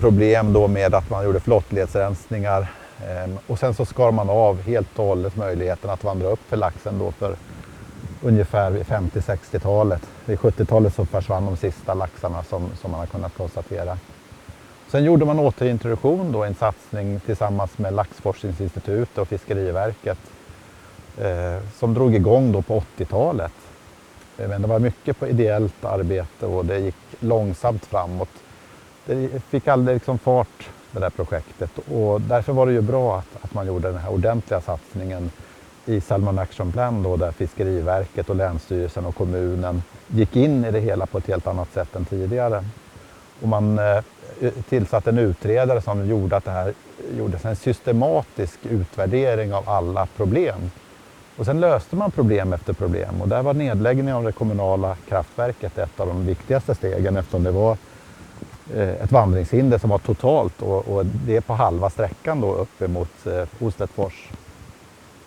problem 0.00 0.52
då 0.52 0.68
med 0.68 0.94
att 0.94 1.10
man 1.10 1.24
gjorde 1.24 1.40
flottledsrensningar. 1.40 2.70
Ehm, 3.06 3.38
och 3.46 3.58
sen 3.58 3.74
så 3.74 3.84
skar 3.84 4.12
man 4.12 4.30
av 4.30 4.62
helt 4.62 4.98
och 4.98 5.04
hållet 5.04 5.36
möjligheten 5.36 5.90
att 5.90 6.04
vandra 6.04 6.28
upp 6.28 6.40
för 6.48 6.56
laxen 6.56 6.98
då 6.98 7.12
för 7.12 7.36
ungefär 8.22 8.70
vid 8.70 8.86
50-60-talet. 8.86 10.02
Vid 10.24 10.38
70-talet 10.38 10.94
så 10.94 11.06
försvann 11.06 11.44
de 11.44 11.56
sista 11.56 11.94
laxarna 11.94 12.42
som, 12.42 12.70
som 12.80 12.90
man 12.90 13.00
har 13.00 13.06
kunnat 13.06 13.36
konstatera. 13.36 13.98
Sen 14.88 15.04
gjorde 15.04 15.24
man 15.24 15.38
återintroduktion, 15.38 16.32
då, 16.32 16.44
en 16.44 16.54
satsning 16.54 17.20
tillsammans 17.20 17.78
med 17.78 17.94
Laxforskningsinstitutet 17.94 19.18
och 19.18 19.28
Fiskeriverket 19.28 20.18
eh, 21.18 21.62
som 21.78 21.94
drog 21.94 22.14
igång 22.14 22.52
då 22.52 22.62
på 22.62 22.82
80-talet. 22.98 23.52
Eh, 24.38 24.48
men 24.48 24.62
det 24.62 24.68
var 24.68 24.78
mycket 24.78 25.18
på 25.18 25.26
ideellt 25.26 25.84
arbete 25.84 26.46
och 26.46 26.64
det 26.64 26.78
gick 26.78 26.96
långsamt 27.20 27.84
framåt. 27.86 28.28
Det 29.08 29.42
fick 29.42 29.68
aldrig 29.68 29.96
liksom 29.96 30.18
fart, 30.18 30.68
det 30.90 31.00
där 31.00 31.10
projektet. 31.10 31.70
Och 31.92 32.20
därför 32.20 32.52
var 32.52 32.66
det 32.66 32.72
ju 32.72 32.80
bra 32.80 33.18
att, 33.18 33.44
att 33.44 33.54
man 33.54 33.66
gjorde 33.66 33.88
den 33.88 34.00
här 34.00 34.12
ordentliga 34.12 34.60
satsningen 34.60 35.30
i 35.86 36.00
Salmon 36.00 36.38
Action 36.38 36.72
Plan 36.72 37.02
då, 37.02 37.16
där 37.16 37.32
Fiskeriverket 37.32 38.30
och 38.30 38.36
Länsstyrelsen 38.36 39.06
och 39.06 39.14
kommunen 39.14 39.82
gick 40.06 40.36
in 40.36 40.64
i 40.64 40.70
det 40.70 40.80
hela 40.80 41.06
på 41.06 41.18
ett 41.18 41.26
helt 41.26 41.46
annat 41.46 41.72
sätt 41.72 41.96
än 41.96 42.04
tidigare. 42.04 42.64
Och 43.42 43.48
man 43.48 43.78
eh, 43.78 44.52
tillsatte 44.68 45.10
en 45.10 45.18
utredare 45.18 45.80
som 45.80 46.08
gjorde 46.08 46.36
att 46.36 46.44
det 46.44 46.50
här 46.50 46.74
gjordes 47.16 47.44
en 47.44 47.56
systematisk 47.56 48.58
utvärdering 48.62 49.54
av 49.54 49.68
alla 49.68 50.06
problem. 50.06 50.70
Och 51.36 51.44
sen 51.44 51.60
löste 51.60 51.96
man 51.96 52.10
problem 52.10 52.52
efter 52.52 52.72
problem 52.72 53.22
och 53.22 53.28
där 53.28 53.42
var 53.42 53.54
nedläggningen 53.54 54.16
av 54.16 54.24
det 54.24 54.32
kommunala 54.32 54.96
kraftverket 55.08 55.78
ett 55.78 56.00
av 56.00 56.06
de 56.06 56.26
viktigaste 56.26 56.74
stegen 56.74 57.16
eftersom 57.16 57.44
det 57.44 57.50
var 57.50 57.76
Eh, 58.74 58.88
ett 58.88 59.12
vandringshinder 59.12 59.78
som 59.78 59.90
var 59.90 59.98
totalt 59.98 60.62
och, 60.62 60.88
och 60.88 61.06
det 61.06 61.36
är 61.36 61.40
på 61.40 61.54
halva 61.54 61.90
sträckan 61.90 62.40
då 62.40 62.54
uppemot 62.54 63.26
eh, 63.26 63.44
Oslättfors. 63.60 64.28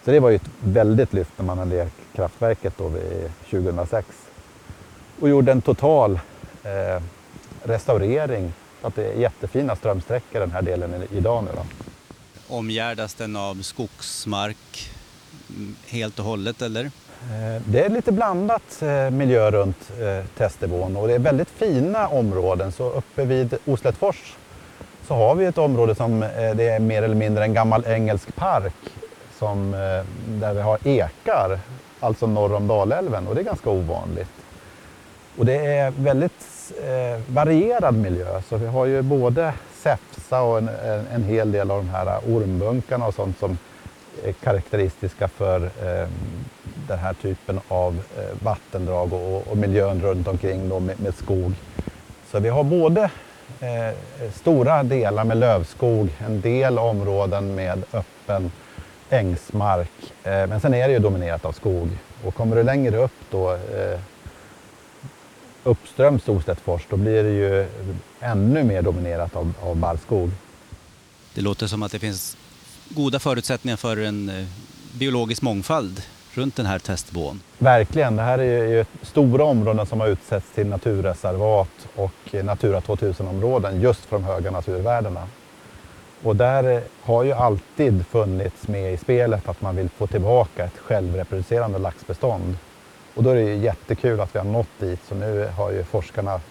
Så 0.05 0.11
det 0.11 0.19
var 0.19 0.29
ju 0.29 0.35
ett 0.35 0.49
väldigt 0.59 1.13
lyft 1.13 1.31
när 1.37 1.45
man 1.45 1.57
hade 1.57 1.87
kraftverket 2.15 2.73
då 2.77 2.91
2006 3.49 4.07
och 5.19 5.29
gjorde 5.29 5.51
en 5.51 5.61
total 5.61 6.19
eh, 6.63 7.03
restaurering 7.63 8.53
Så 8.81 8.87
att 8.87 8.95
det 8.95 9.05
är 9.05 9.13
jättefina 9.13 9.75
strömsträckor 9.75 10.39
den 10.39 10.51
här 10.51 10.61
delen 10.61 11.03
idag 11.11 11.43
nu 11.43 11.51
då. 11.55 11.65
Omgärdas 12.55 13.13
den 13.13 13.35
av 13.35 13.61
skogsmark 13.61 14.91
mm, 15.49 15.75
helt 15.87 16.19
och 16.19 16.25
hållet 16.25 16.61
eller? 16.61 16.91
Eh, 17.29 17.61
det 17.65 17.85
är 17.85 17.89
lite 17.89 18.11
blandat 18.11 18.81
eh, 18.81 19.09
miljö 19.09 19.51
runt 19.51 19.91
eh, 20.01 20.25
Testebån 20.37 20.95
och 20.95 21.07
det 21.07 21.13
är 21.13 21.19
väldigt 21.19 21.49
fina 21.49 22.07
områden. 22.07 22.71
Så 22.71 22.89
uppe 22.89 23.25
vid 23.25 23.57
Oslättfors 23.65 24.35
så 25.07 25.13
har 25.13 25.35
vi 25.35 25.45
ett 25.45 25.57
område 25.57 25.95
som 25.95 26.23
eh, 26.23 26.29
det 26.55 26.69
är 26.69 26.79
mer 26.79 27.03
eller 27.03 27.15
mindre 27.15 27.43
en 27.43 27.53
gammal 27.53 27.83
engelsk 27.87 28.35
park 28.35 28.73
som, 29.39 29.71
där 30.27 30.53
vi 30.53 30.61
har 30.61 30.87
ekar, 30.87 31.59
alltså 31.99 32.27
norr 32.27 32.53
om 32.53 32.67
Dalälven 32.67 33.27
och 33.27 33.35
det 33.35 33.41
är 33.41 33.45
ganska 33.45 33.69
ovanligt. 33.69 34.29
Och 35.37 35.45
det 35.45 35.65
är 35.65 35.91
väldigt 35.91 36.71
varierad 37.27 37.95
miljö 37.95 38.41
så 38.49 38.57
vi 38.57 38.67
har 38.67 38.85
ju 38.85 39.01
både 39.01 39.53
säfsa 39.73 40.41
och 40.41 40.57
en, 40.57 40.69
en 41.13 41.23
hel 41.23 41.51
del 41.51 41.71
av 41.71 41.77
de 41.77 41.89
här 41.89 42.19
ormbunkarna 42.27 43.07
och 43.07 43.13
sånt 43.13 43.39
som 43.39 43.57
är 44.23 44.31
karaktäristiska 44.31 45.27
för 45.27 45.63
eh, 45.63 46.07
den 46.91 46.99
här 46.99 47.13
typen 47.13 47.59
av 47.67 47.99
eh, 48.17 48.43
vattendrag 48.43 49.13
och, 49.13 49.47
och, 49.47 49.57
miljön 49.57 50.01
runt 50.01 50.27
omkring 50.27 50.69
då 50.69 50.79
med, 50.79 50.99
med 50.99 51.15
skog. 51.15 51.53
Så 52.31 52.39
vi 52.39 52.49
har 52.49 52.63
både 52.63 53.01
eh, 53.59 54.29
stora 54.33 54.83
delar 54.83 55.23
med 55.23 55.37
lövskog, 55.37 56.09
en 56.19 56.41
del 56.41 56.79
områden 56.79 57.55
med 57.55 57.83
öppen 57.93 58.51
ängsmark. 59.09 60.13
Eh, 60.23 60.47
men 60.47 60.61
sen 60.61 60.73
är 60.73 60.87
det 60.87 60.93
ju 60.93 60.99
dominerat 60.99 61.45
av 61.45 61.51
skog. 61.51 61.89
Och 62.23 62.35
kommer 62.35 62.55
du 62.55 62.63
längre 62.63 62.97
upp 62.97 63.19
då 63.31 63.53
eh, 63.53 63.99
uppströms 65.63 66.27
Oslättfors 66.27 66.87
då 66.89 66.97
blir 66.97 67.23
det 67.23 67.31
ju 67.31 67.67
ännu 68.19 68.63
mer 68.63 68.81
dominerat 68.81 69.35
av, 69.35 69.53
av 69.63 69.75
barrskog. 69.75 70.31
Det 71.33 71.41
låter 71.41 71.67
som 71.67 71.83
att 71.83 71.91
det 71.91 71.99
finns 71.99 72.37
goda 72.89 73.19
förutsättningar 73.19 73.77
för 73.77 73.97
en 73.97 74.29
eh, 74.29 74.45
biologisk 74.93 75.41
mångfald 75.41 76.01
runt 76.37 76.55
den 76.55 76.65
här 76.65 76.79
testbån. 76.79 77.41
Verkligen, 77.57 78.15
det 78.15 78.21
här 78.21 78.39
är 78.39 78.67
ju 78.67 78.85
stora 79.01 79.43
områden 79.43 79.85
som 79.85 79.99
har 79.99 80.07
utsetts 80.07 80.51
till 80.55 80.67
naturreservat 80.67 81.87
och 81.95 82.43
Natura 82.43 82.79
2000-områden 82.79 83.81
just 83.81 84.05
för 84.05 84.15
de 84.15 84.23
höga 84.23 84.51
naturvärdena. 84.51 85.27
Och 86.23 86.35
där 86.35 86.83
har 87.01 87.23
ju 87.23 87.31
alltid 87.31 88.05
funnits 88.07 88.67
med 88.67 88.93
i 88.93 88.97
spelet 88.97 89.49
att 89.49 89.61
man 89.61 89.75
vill 89.75 89.89
få 89.89 90.07
tillbaka 90.07 90.65
ett 90.65 90.77
självreproducerande 90.77 91.79
laxbestånd. 91.79 92.57
Och 93.15 93.23
då 93.23 93.29
är 93.29 93.35
det 93.35 93.41
ju 93.41 93.55
jättekul 93.55 94.19
att 94.19 94.35
vi 94.35 94.39
har 94.39 94.45
nått 94.45 94.79
dit, 94.79 94.99
så 95.07 95.15
nu 95.15 95.49
har 95.57 95.71
ju 95.71 95.83
forskarna 95.83 96.41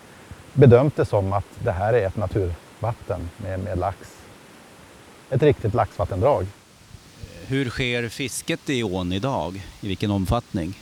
bedömt 0.53 0.97
det 0.97 1.05
som 1.05 1.33
att 1.33 1.45
det 1.59 1.73
här 1.73 1.93
är 1.93 2.07
ett 2.07 2.17
naturvatten 2.17 3.31
med, 3.37 3.61
med 3.61 3.79
lax. 3.79 3.99
Ett 5.31 5.43
riktigt 5.43 5.75
laxvattendrag. 5.75 6.47
Hur 7.51 7.71
sker 7.71 8.09
fisket 8.09 8.71
i 8.71 8.83
ån 8.83 9.13
idag? 9.13 9.63
I 9.81 9.89
vilken 9.89 10.11
omfattning? 10.11 10.79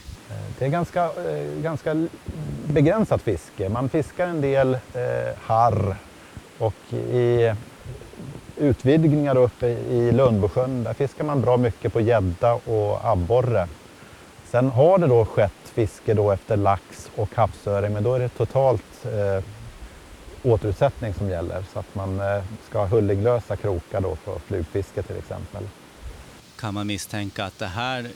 Det 0.59 0.65
är 0.65 0.69
ganska, 0.69 1.03
eh, 1.03 1.61
ganska 1.63 2.07
begränsat 2.67 3.21
fiske. 3.21 3.69
Man 3.69 3.89
fiskar 3.89 4.27
en 4.27 4.41
del 4.41 4.73
eh, 4.73 5.37
harr 5.41 5.95
och 6.57 6.93
i 6.93 7.53
utvidgningar 8.57 9.37
uppe 9.37 9.67
i 9.67 10.11
Lundbosjön 10.11 10.83
där 10.83 10.93
fiskar 10.93 11.23
man 11.23 11.41
bra 11.41 11.57
mycket 11.57 11.93
på 11.93 12.01
gädda 12.01 12.53
och 12.53 13.05
abborre. 13.05 13.67
Sen 14.51 14.69
har 14.69 14.97
det 14.97 15.07
då 15.07 15.25
skett 15.25 15.71
fiske 15.73 16.13
då 16.13 16.31
efter 16.31 16.57
lax 16.57 17.09
och 17.15 17.35
havsöring 17.35 17.93
men 17.93 18.03
då 18.03 18.13
är 18.13 18.19
det 18.19 18.29
totalt 18.29 19.05
eh, 19.05 19.43
återutsättning 20.43 21.13
som 21.13 21.29
gäller 21.29 21.63
så 21.73 21.79
att 21.79 21.95
man 21.95 22.19
eh, 22.19 22.43
ska 22.69 22.79
ha 22.79 22.85
hullinglösa 22.85 23.55
krokar 23.55 24.01
då 24.01 24.15
för 24.15 24.39
flugfiske 24.39 25.01
till 25.03 25.17
exempel 25.17 25.63
kan 26.59 26.73
man 26.73 26.87
misstänka 26.87 27.45
att 27.45 27.59
det 27.59 27.65
här 27.65 28.07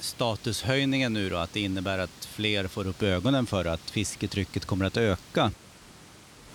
statushöjningen 0.00 1.12
nu 1.12 1.30
då, 1.30 1.36
att 1.36 1.52
det 1.52 1.60
innebär 1.60 1.98
att 1.98 2.24
fler 2.24 2.66
får 2.66 2.86
upp 2.86 3.02
ögonen 3.02 3.46
för 3.46 3.64
att 3.64 3.80
fisketrycket 3.80 4.64
kommer 4.64 4.86
att 4.86 4.96
öka? 4.96 5.50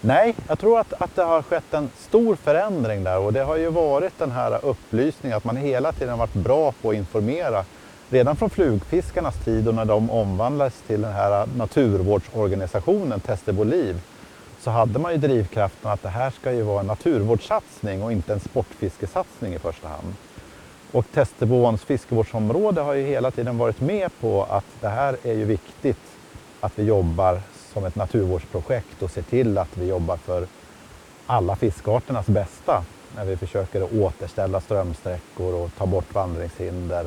Nej, 0.02 0.36
jag 0.48 0.60
tror 0.60 0.80
att, 0.80 0.94
att 0.94 1.16
det 1.16 1.24
har 1.24 1.42
skett 1.42 1.74
en 1.74 1.90
stor 1.98 2.36
förändring 2.36 3.04
där 3.04 3.20
och 3.20 3.34
det 3.34 3.44
har 3.44 3.56
ju 3.56 3.70
varit 3.70 4.20
den 4.20 4.32
här 4.32 4.66
upplysningen 4.66 5.38
att 5.38 5.44
man 5.44 5.58
hela 5.58 5.92
tiden 5.92 6.18
varit 6.18 6.34
bra 6.34 6.72
på 6.72 6.90
att 6.90 6.96
informera. 6.96 7.66
Redan 8.10 8.36
från 8.36 8.50
flugfiskarnas 8.50 9.46
tid 9.46 9.68
och 9.68 9.76
när 9.76 9.86
de 9.86 10.12
omvandlades 10.12 10.74
till 10.88 11.02
den 11.02 11.14
här 11.14 11.48
naturvårdsorganisationen 11.58 13.20
Testeboliv 13.20 14.02
så 14.62 14.72
hade 14.72 15.00
man 15.00 15.12
ju 15.12 15.18
drivkraften 15.18 15.92
att 15.92 16.04
det 16.04 16.10
här 16.10 16.30
ska 16.30 16.52
ju 16.52 16.62
vara 16.62 16.80
en 16.80 16.88
naturvårdssatsning 16.88 18.04
och 18.04 18.12
inte 18.12 18.34
en 18.34 18.40
sportfiskesatsning 18.40 19.54
i 19.54 19.60
första 19.60 19.88
hand. 19.88 20.14
Och 20.92 21.06
Testebåns 21.12 21.84
fiskevårdsområde 21.84 22.82
har 22.82 22.94
ju 22.94 23.04
hela 23.04 23.32
tiden 23.32 23.58
varit 23.58 23.82
med 23.82 24.12
på 24.20 24.44
att 24.44 24.66
det 24.82 24.88
här 24.88 25.18
är 25.24 25.34
ju 25.34 25.46
viktigt 25.46 25.98
att 26.60 26.80
vi 26.80 26.84
jobbar 26.84 27.42
som 27.74 27.86
ett 27.86 27.96
naturvårdsprojekt 27.96 29.04
och 29.04 29.12
ser 29.12 29.22
till 29.22 29.58
att 29.58 29.78
vi 29.78 29.88
jobbar 29.88 30.18
för 30.18 30.48
alla 31.26 31.56
fiskarternas 31.56 32.28
bästa 32.28 32.84
när 33.16 33.26
vi 33.26 33.38
försöker 33.38 34.02
återställa 34.02 34.62
strömsträckor 34.62 35.54
och 35.54 35.70
ta 35.78 35.86
bort 35.86 36.14
vandringshinder 36.14 37.06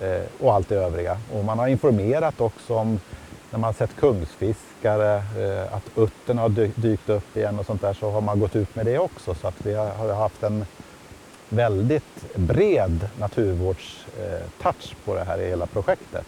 eh, 0.00 0.22
och 0.40 0.54
allt 0.54 0.68
det 0.68 0.76
övriga. 0.76 1.18
Och 1.32 1.44
man 1.44 1.58
har 1.58 1.66
informerat 1.66 2.40
också 2.40 2.74
om 2.74 3.00
när 3.50 3.58
man 3.58 3.74
sett 3.74 3.96
kungsfiskare, 3.96 5.14
eh, 5.16 5.74
att 5.74 5.84
uttern 5.96 6.38
har 6.38 6.48
dykt 6.80 7.08
upp 7.08 7.36
igen 7.36 7.58
och 7.58 7.66
sånt 7.66 7.80
där 7.80 7.94
så 7.94 8.10
har 8.10 8.20
man 8.20 8.40
gått 8.40 8.56
ut 8.56 8.74
med 8.76 8.86
det 8.86 8.98
också 8.98 9.34
så 9.34 9.48
att 9.48 9.66
vi 9.66 9.74
har 9.74 10.14
haft 10.14 10.42
en 10.42 10.64
väldigt 11.48 12.36
bred 12.36 13.08
naturvårdstouch 13.18 14.94
på 15.04 15.14
det 15.14 15.24
här 15.24 15.38
i 15.38 15.48
hela 15.48 15.66
projektet. 15.66 16.26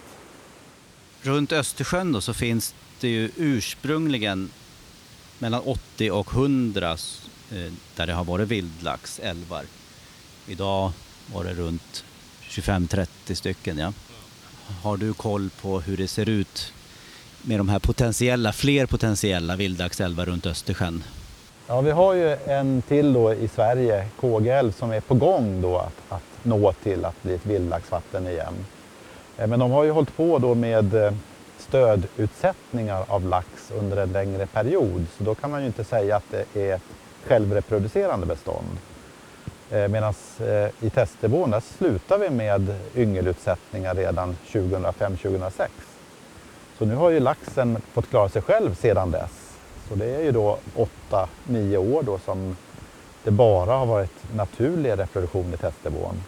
Runt 1.23 1.53
Östersjön 1.53 2.13
då 2.13 2.21
så 2.21 2.35
finns 2.35 2.75
det 3.01 3.09
ju 3.09 3.31
ursprungligen 3.37 4.51
mellan 5.39 5.63
80 5.63 6.11
och 6.11 6.33
100 6.33 6.93
eh, 6.93 7.73
där 7.97 8.07
det 8.07 8.13
har 8.13 8.25
varit 8.25 8.49
vildlax, 8.49 9.19
älvar. 9.19 9.65
Idag 10.47 10.93
var 11.33 11.45
det 11.45 11.55
runt 11.55 12.05
25-30 12.43 13.07
stycken. 13.35 13.79
Ja. 13.79 13.93
Har 14.83 14.97
du 14.97 15.15
koll 15.15 15.51
på 15.61 15.81
hur 15.81 15.97
det 15.97 16.09
ser 16.09 16.29
ut 16.29 16.73
med 17.43 17.61
de 17.61 17.69
här 17.69 17.79
potentiella, 17.79 18.53
fler 18.53 18.87
potentiella 18.87 19.57
vildlaxälvar 19.57 20.27
runt 20.27 20.47
Östersjön? 20.47 21.05
Ja, 21.71 21.81
vi 21.81 21.91
har 21.91 22.15
ju 22.15 22.37
en 22.47 22.83
till 22.83 23.13
då 23.13 23.35
i 23.35 23.49
Sverige, 23.49 24.05
KGL, 24.21 24.73
som 24.73 24.91
är 24.91 25.01
på 25.01 25.15
gång 25.15 25.61
då 25.63 25.79
att, 25.79 26.03
att 26.09 26.23
nå 26.43 26.73
till 26.73 27.05
att 27.05 27.23
bli 27.23 27.35
ett 27.35 27.47
vildlaxvatten 27.47 28.27
igen. 28.27 28.55
Eh, 29.39 29.47
men 29.47 29.61
de 29.61 29.71
har 29.71 29.85
ju 29.85 29.91
hållit 29.91 30.17
på 30.17 30.39
då 30.39 30.55
med 30.55 30.95
eh, 30.95 31.13
stödutsättningar 31.59 33.05
av 33.09 33.25
lax 33.25 33.49
under 33.79 33.97
en 33.97 34.13
längre 34.13 34.47
period, 34.47 35.07
så 35.19 35.25
då 35.25 35.35
kan 35.35 35.51
man 35.51 35.61
ju 35.61 35.67
inte 35.67 35.85
säga 35.85 36.17
att 36.17 36.31
det 36.31 36.71
är 36.71 36.75
ett 36.75 36.83
självreproducerande 37.27 38.27
bestånd. 38.27 38.79
Eh, 39.71 39.89
Medan 39.89 40.15
i 40.81 40.91
Testebån 40.91 41.51
där 41.51 41.63
slutar 41.79 42.19
vi 42.19 42.31
med 42.31 42.75
yngelutsättningar 42.97 43.95
redan 43.95 44.37
2005-2006. 44.47 45.69
Så 46.79 46.85
nu 46.85 46.95
har 46.95 47.11
ju 47.11 47.21
laxen 47.21 47.83
fått 47.93 48.11
klara 48.11 48.29
sig 48.29 48.43
själv 48.43 48.75
sedan 48.75 49.11
dess. 49.11 49.38
Så 49.89 49.95
det 49.95 50.15
är 50.15 50.23
ju 50.23 50.33
då 50.33 50.59
8-9 51.47 51.77
år 51.77 52.03
då 52.03 52.19
som 52.19 52.57
det 53.25 53.31
bara 53.31 53.73
har 53.73 53.87
varit 53.87 54.35
naturlig 54.35 54.99
reproduktion 54.99 55.55
i 55.55 55.57
testnivån. 55.57 56.23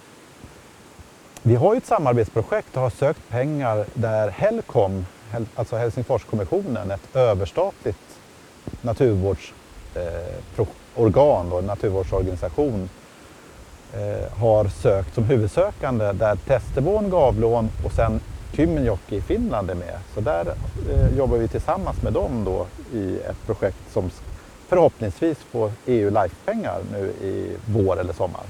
Vi 1.42 1.54
har 1.54 1.74
ju 1.74 1.78
ett 1.78 1.86
samarbetsprojekt 1.86 2.76
och 2.76 2.82
har 2.82 2.90
sökt 2.90 3.28
pengar 3.28 3.86
där 3.94 4.28
Helcom, 4.28 5.06
alltså 5.54 5.76
Helsingforskommissionen, 5.76 6.90
ett 6.90 7.16
överstatligt 7.16 8.18
naturvårdsorgan, 8.80 11.52
eh, 11.52 11.64
naturvårdsorganisation, 11.64 12.88
eh, 13.92 14.38
har 14.38 14.68
sökt 14.68 15.14
som 15.14 15.24
huvudsökande 15.24 16.12
där 16.12 16.36
Testebon 16.36 17.10
gav 17.10 17.40
lån 17.40 17.70
och 17.84 17.92
sen 17.92 18.20
Kymenjoki 18.56 19.16
i 19.16 19.20
Finland 19.20 19.70
är 19.70 19.74
med. 19.74 19.98
Så 20.14 20.20
där 20.20 20.54
eh, 20.90 21.16
jobbar 21.18 21.36
vi 21.36 21.48
tillsammans 21.48 22.02
med 22.02 22.12
dem 22.12 22.44
då 22.44 22.66
i 22.98 23.18
ett 23.18 23.46
projekt 23.46 23.92
som 23.92 24.10
förhoppningsvis 24.68 25.38
får 25.38 25.72
EU 25.86 26.10
Life-pengar 26.10 26.80
nu 26.92 27.06
i 27.28 27.56
vår 27.66 28.00
eller 28.00 28.12
sommar. 28.12 28.42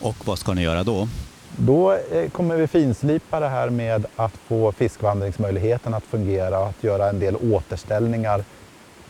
Och 0.00 0.16
vad 0.24 0.38
ska 0.38 0.54
ni 0.54 0.62
göra 0.62 0.84
då? 0.84 1.08
Då 1.56 1.92
eh, 1.92 2.30
kommer 2.30 2.56
vi 2.56 2.66
finslipa 2.66 3.40
det 3.40 3.48
här 3.48 3.70
med 3.70 4.06
att 4.16 4.32
få 4.32 4.72
fiskvandringsmöjligheten 4.72 5.94
att 5.94 6.04
fungera 6.04 6.60
och 6.60 6.68
att 6.68 6.84
göra 6.84 7.08
en 7.08 7.20
del 7.20 7.36
återställningar 7.36 8.44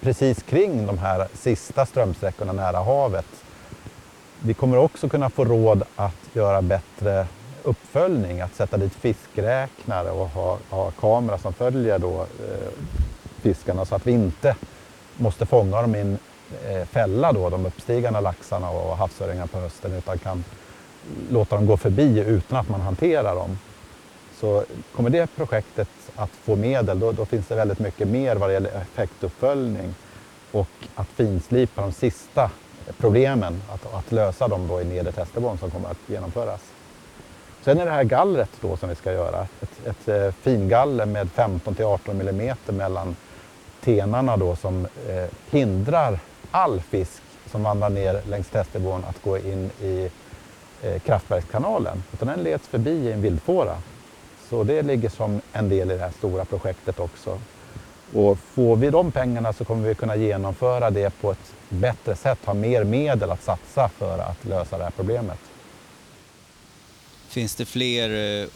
precis 0.01 0.43
kring 0.43 0.87
de 0.87 0.99
här 0.99 1.29
sista 1.35 1.87
strömsträckorna 1.87 2.53
nära 2.53 2.79
havet. 2.79 3.27
Vi 4.41 4.55
kommer 4.55 4.77
också 4.77 5.09
kunna 5.09 5.31
få 5.31 5.45
råd 5.45 5.83
att 5.97 6.17
göra 6.33 6.63
bättre 6.63 7.27
uppföljning, 7.69 8.41
att 8.41 8.55
sätta 8.55 8.77
dit 8.77 8.95
fiskräknare 8.95 10.11
och 10.11 10.29
ha, 10.29 10.59
ha 10.71 10.91
kamera 10.91 11.39
som 11.39 11.53
följer 11.53 11.99
då, 11.99 12.21
eh, 12.21 12.69
fiskarna 13.43 13.85
så 13.85 13.95
att 13.95 14.07
vi 14.07 14.13
inte 14.13 14.57
måste 15.17 15.47
fånga 15.47 15.83
dem 15.83 15.95
i 15.95 16.01
en 16.01 16.19
eh, 16.69 16.85
fälla 16.85 17.33
då 17.33 17.51
de 17.51 17.67
uppstigande 17.67 18.21
laxarna 18.21 18.71
och 18.71 18.97
havsöringarna 18.97 19.47
på 19.47 19.59
hösten 19.59 19.93
utan 19.93 20.19
kan 20.19 20.45
låta 21.31 21.57
dem 21.57 21.67
gå 21.67 21.77
förbi 21.77 22.19
utan 22.27 22.59
att 22.59 22.69
man 22.69 22.81
hanterar 22.81 23.35
dem. 23.35 23.59
Så 24.41 24.65
kommer 24.97 25.11
det 25.11 25.37
projektet 25.37 25.89
att 26.17 26.31
få 26.31 26.57
medel 26.57 27.01
då, 27.01 27.13
då 27.13 27.27
finns 27.27 27.47
det 27.47 27.55
väldigt 27.55 27.79
mycket 27.79 28.09
mer 28.09 28.37
vad 28.37 28.49
det 28.49 28.53
gäller 28.53 28.71
effektuppföljning 28.71 29.95
och 30.53 30.69
att 30.95 31.09
finslipa 31.09 31.83
de 31.83 31.93
sista 31.93 32.51
problemen, 32.99 33.63
att, 33.73 33.95
att 33.95 34.13
lösa 34.13 34.49
dem 34.49 34.69
då 34.69 34.81
i 34.81 34.85
nedre 34.85 35.13
Testerborn 35.13 35.59
som 35.59 35.71
kommer 35.71 35.91
att 35.91 35.99
genomföras. 36.07 36.61
Sen 37.63 37.81
är 37.81 37.85
det 37.85 37.91
här 37.91 38.05
gallret 38.05 38.51
då 38.61 38.77
som 38.77 38.89
vi 38.89 38.95
ska 38.95 39.13
göra, 39.13 39.47
ett, 39.61 39.87
ett 39.87 40.09
eh, 40.09 40.33
fingaller 40.43 41.07
med 41.07 41.31
15 41.31 41.75
till 41.75 41.85
18 41.85 42.19
millimeter 42.19 42.73
mellan 42.73 43.17
tenarna 43.81 44.37
då 44.37 44.57
som 44.57 44.87
eh, 45.09 45.25
hindrar 45.51 46.19
all 46.51 46.81
fisk 46.81 47.23
som 47.51 47.63
vandrar 47.63 47.91
ner 47.91 48.21
längs 48.29 48.49
testnivån 48.49 49.05
att 49.09 49.23
gå 49.23 49.39
in 49.39 49.71
i 49.81 50.11
eh, 50.83 50.99
kraftverkskanalen. 50.99 52.03
Utan 52.13 52.29
den 52.29 52.43
leds 52.43 52.69
förbi 52.69 52.91
i 52.91 53.13
en 53.13 53.23
vildfåra. 53.23 53.77
Så 54.49 54.65
det 54.65 54.83
ligger 54.83 55.09
som 55.09 55.41
en 55.53 55.69
del 55.69 55.91
i 55.91 55.95
det 55.95 56.01
här 56.01 56.11
stora 56.11 56.45
projektet 56.45 57.01
också. 57.01 57.39
Och 58.15 58.39
får 58.39 58.77
vi 58.77 58.91
de 58.91 59.13
pengarna 59.13 59.53
så 59.53 59.65
kommer 59.65 59.89
vi 59.89 59.95
kunna 59.95 60.17
genomföra 60.17 60.91
det 60.91 61.21
på 61.21 61.31
ett 61.31 61.53
bättre 61.69 62.17
sätt, 62.17 62.39
ha 62.45 62.55
mer 62.55 62.85
medel 62.85 63.31
att 63.31 63.43
satsa 63.43 63.89
för 63.89 64.19
att 64.19 64.45
lösa 64.45 64.79
det 64.79 64.85
här 64.85 64.93
problemet. 64.97 65.39
Finns 67.29 67.55
det 67.55 67.65
fler 67.65 68.41
eh, 68.43 68.49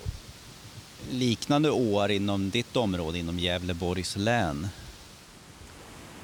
liknande 1.10 1.70
åar 1.70 2.08
inom 2.08 2.50
ditt 2.50 2.76
område, 2.76 3.18
inom 3.18 3.38
Gävleborgs 3.38 4.16
län? 4.16 4.68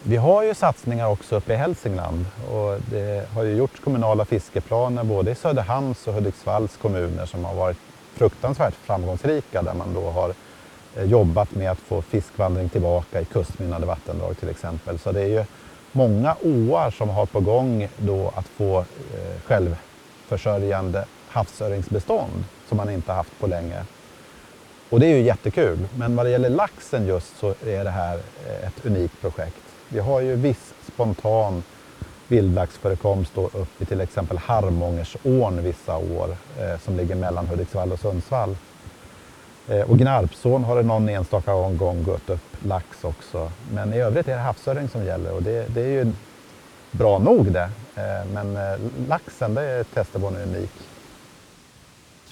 Vi 0.03 0.17
har 0.17 0.43
ju 0.43 0.55
satsningar 0.55 1.09
också 1.09 1.37
uppe 1.37 1.53
i 1.53 1.57
Hälsingland 1.57 2.25
och 2.51 2.81
det 2.91 3.29
har 3.35 3.45
ju 3.45 3.57
gjorts 3.57 3.81
kommunala 3.81 4.25
fiskeplaner 4.25 5.05
både 5.05 5.31
i 5.31 5.35
Söderhamns 5.35 6.07
och 6.07 6.15
Hudiksvalls 6.15 6.77
kommuner 6.77 7.27
som 7.27 7.45
har 7.45 7.55
varit 7.55 7.77
fruktansvärt 8.15 8.75
framgångsrika 8.75 9.63
där 9.63 9.75
man 9.75 9.95
då 9.95 10.11
har 10.11 10.35
eh, 10.97 11.05
jobbat 11.05 11.55
med 11.55 11.71
att 11.71 11.79
få 11.79 12.03
fiskvandring 12.03 12.69
tillbaka 12.69 13.21
i 13.21 13.25
kustmynnade 13.25 13.87
vattendrag 13.87 14.39
till 14.39 14.49
exempel. 14.49 14.99
Så 14.99 15.13
det 15.13 15.21
är 15.21 15.29
ju 15.29 15.45
många 15.93 16.37
åar 16.43 16.91
som 16.91 17.09
har 17.09 17.27
på 17.27 17.41
gång 17.41 17.89
då 17.99 18.33
att 18.35 18.47
få 18.47 18.79
eh, 18.79 19.41
självförsörjande 19.45 21.05
havsöringsbestånd 21.29 22.45
som 22.69 22.77
man 22.77 22.91
inte 22.91 23.13
haft 23.13 23.41
på 23.41 23.47
länge. 23.47 23.85
Och 24.91 25.01
det 25.01 25.07
är 25.07 25.17
ju 25.17 25.23
jättekul. 25.23 25.79
Men 25.97 26.17
vad 26.17 26.27
det 26.27 26.31
gäller 26.31 26.51
laxen 26.51 27.07
just 27.07 27.39
så 27.39 27.55
är 27.67 27.85
det 27.85 27.91
här 27.91 28.19
eh, 28.47 28.69
ett 28.69 28.87
unikt 28.87 29.21
projekt. 29.21 29.63
Vi 29.89 29.99
har 29.99 30.21
ju 30.21 30.35
viss 30.35 30.75
spontan 30.93 31.63
vildlaxförekomst 32.29 33.39
upp 33.39 33.83
i 33.83 33.85
till 33.85 34.01
exempel 34.01 34.39
Harmångersån 34.39 35.63
vissa 35.63 35.97
år 35.97 36.37
eh, 36.59 36.81
som 36.85 36.97
ligger 36.97 37.15
mellan 37.15 37.47
Hudiksvall 37.47 37.93
och 37.93 38.01
Sundsvall. 38.01 38.57
Eh, 39.69 39.91
och 39.91 39.99
Gnarpsån 39.99 40.65
har 40.65 40.77
det 40.77 40.83
någon 40.83 41.09
enstaka 41.09 41.53
gång 41.53 42.03
gått 42.03 42.31
upp 42.31 42.65
lax 42.65 43.05
också. 43.05 43.53
Men 43.73 43.95
i 43.95 43.99
övrigt 43.99 44.29
är 44.29 44.37
det 44.37 44.43
havsöring 44.43 44.89
som 44.89 45.05
gäller 45.05 45.33
och 45.33 45.43
det, 45.43 45.75
det 45.75 45.81
är 45.81 46.05
ju 46.05 46.13
bra 46.91 47.19
nog 47.19 47.53
det. 47.53 47.71
Eh, 47.95 48.27
men 48.33 48.57
eh, 48.57 48.79
laxen, 49.09 49.55
det 49.55 49.63
är 49.63 49.85
Testerborn 49.85 50.37
unik. 50.37 50.71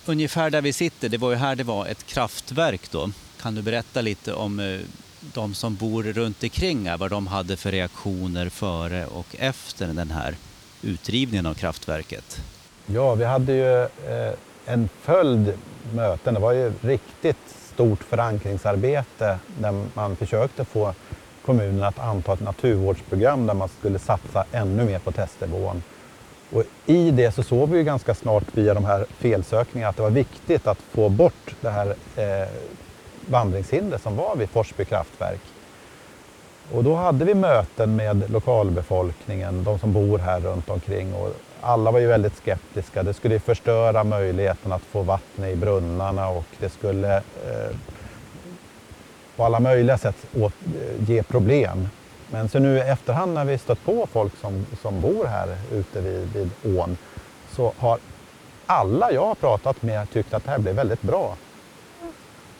Ungefär 0.08 0.50
där 0.50 0.62
vi 0.62 0.72
sitter, 0.72 1.08
det 1.08 1.18
var 1.18 1.30
ju 1.30 1.36
här 1.36 1.56
det 1.56 1.64
var 1.64 1.86
ett 1.86 2.06
kraftverk 2.06 2.90
då. 2.90 3.10
Kan 3.42 3.54
du 3.54 3.62
berätta 3.62 4.00
lite 4.00 4.32
om 4.32 4.60
eh, 4.60 4.80
de 5.20 5.54
som 5.54 5.74
bor 5.74 6.02
runt 6.02 6.42
omkring 6.42 6.88
här, 6.88 6.98
vad 6.98 7.10
de 7.10 7.26
hade 7.26 7.56
för 7.56 7.70
reaktioner 7.70 8.48
före 8.48 9.06
och 9.06 9.26
efter 9.38 9.86
den 9.86 10.10
här 10.10 10.34
utrivningen 10.82 11.46
av 11.46 11.54
kraftverket? 11.54 12.40
Ja, 12.86 13.14
vi 13.14 13.24
hade 13.24 13.52
ju 13.52 13.82
eh, 13.82 14.34
en 14.66 14.88
följd 15.02 15.52
möten. 15.92 16.34
Det 16.34 16.40
var 16.40 16.52
ju 16.52 16.72
riktigt 16.80 17.56
stort 17.74 18.04
förankringsarbete 18.04 19.38
där 19.60 19.84
man 19.94 20.16
försökte 20.16 20.64
få 20.64 20.94
kommunen 21.44 21.82
att 21.82 21.98
anta 21.98 22.32
ett 22.32 22.40
naturvårdsprogram 22.40 23.46
där 23.46 23.54
man 23.54 23.68
skulle 23.78 23.98
satsa 23.98 24.44
ännu 24.52 24.84
mer 24.84 24.98
på 24.98 25.12
testnivån. 25.12 25.82
Och 26.52 26.62
I 26.86 27.10
det 27.10 27.32
så 27.32 27.42
såg 27.42 27.68
vi 27.70 27.78
ju 27.78 27.84
ganska 27.84 28.14
snart 28.14 28.44
via 28.52 28.74
de 28.74 28.84
här 28.84 29.06
felsökningarna 29.18 29.90
att 29.90 29.96
det 29.96 30.02
var 30.02 30.10
viktigt 30.10 30.66
att 30.66 30.78
få 30.78 31.08
bort 31.08 31.54
det 31.60 31.70
här 31.70 31.94
eh, 32.16 32.48
vandringshinder 33.26 33.98
som 33.98 34.16
var 34.16 34.36
vid 34.36 34.50
Forsby 34.50 34.84
kraftverk. 34.84 35.40
Och 36.72 36.84
då 36.84 36.94
hade 36.94 37.24
vi 37.24 37.34
möten 37.34 37.96
med 37.96 38.30
lokalbefolkningen, 38.30 39.64
de 39.64 39.78
som 39.78 39.92
bor 39.92 40.18
här 40.18 40.40
runt 40.40 40.70
omkring. 40.70 41.14
Och 41.14 41.28
alla 41.60 41.90
var 41.90 41.98
ju 41.98 42.06
väldigt 42.06 42.36
skeptiska. 42.36 43.02
Det 43.02 43.14
skulle 43.14 43.40
förstöra 43.40 44.04
möjligheten 44.04 44.72
att 44.72 44.82
få 44.82 45.02
vatten 45.02 45.44
i 45.44 45.56
brunnarna 45.56 46.28
och 46.28 46.44
det 46.58 46.68
skulle 46.68 47.16
eh, 47.16 47.76
på 49.36 49.44
alla 49.44 49.60
möjliga 49.60 49.98
sätt 49.98 50.16
åt, 50.34 50.52
eh, 50.66 51.10
ge 51.10 51.22
problem. 51.22 51.88
Men 52.30 52.48
så 52.48 52.58
nu 52.58 52.76
i 52.76 52.80
efterhand 52.80 53.34
när 53.34 53.44
vi 53.44 53.58
stött 53.58 53.84
på 53.84 54.06
folk 54.12 54.36
som, 54.36 54.66
som 54.82 55.00
bor 55.00 55.24
här 55.24 55.56
ute 55.72 56.00
vid, 56.00 56.32
vid 56.32 56.50
ån 56.78 56.96
så 57.50 57.72
har 57.76 57.98
alla 58.66 59.12
jag 59.12 59.26
har 59.26 59.34
pratat 59.34 59.82
med 59.82 60.10
tyckt 60.10 60.34
att 60.34 60.44
det 60.44 60.50
här 60.50 60.58
blev 60.58 60.74
väldigt 60.74 61.02
bra. 61.02 61.36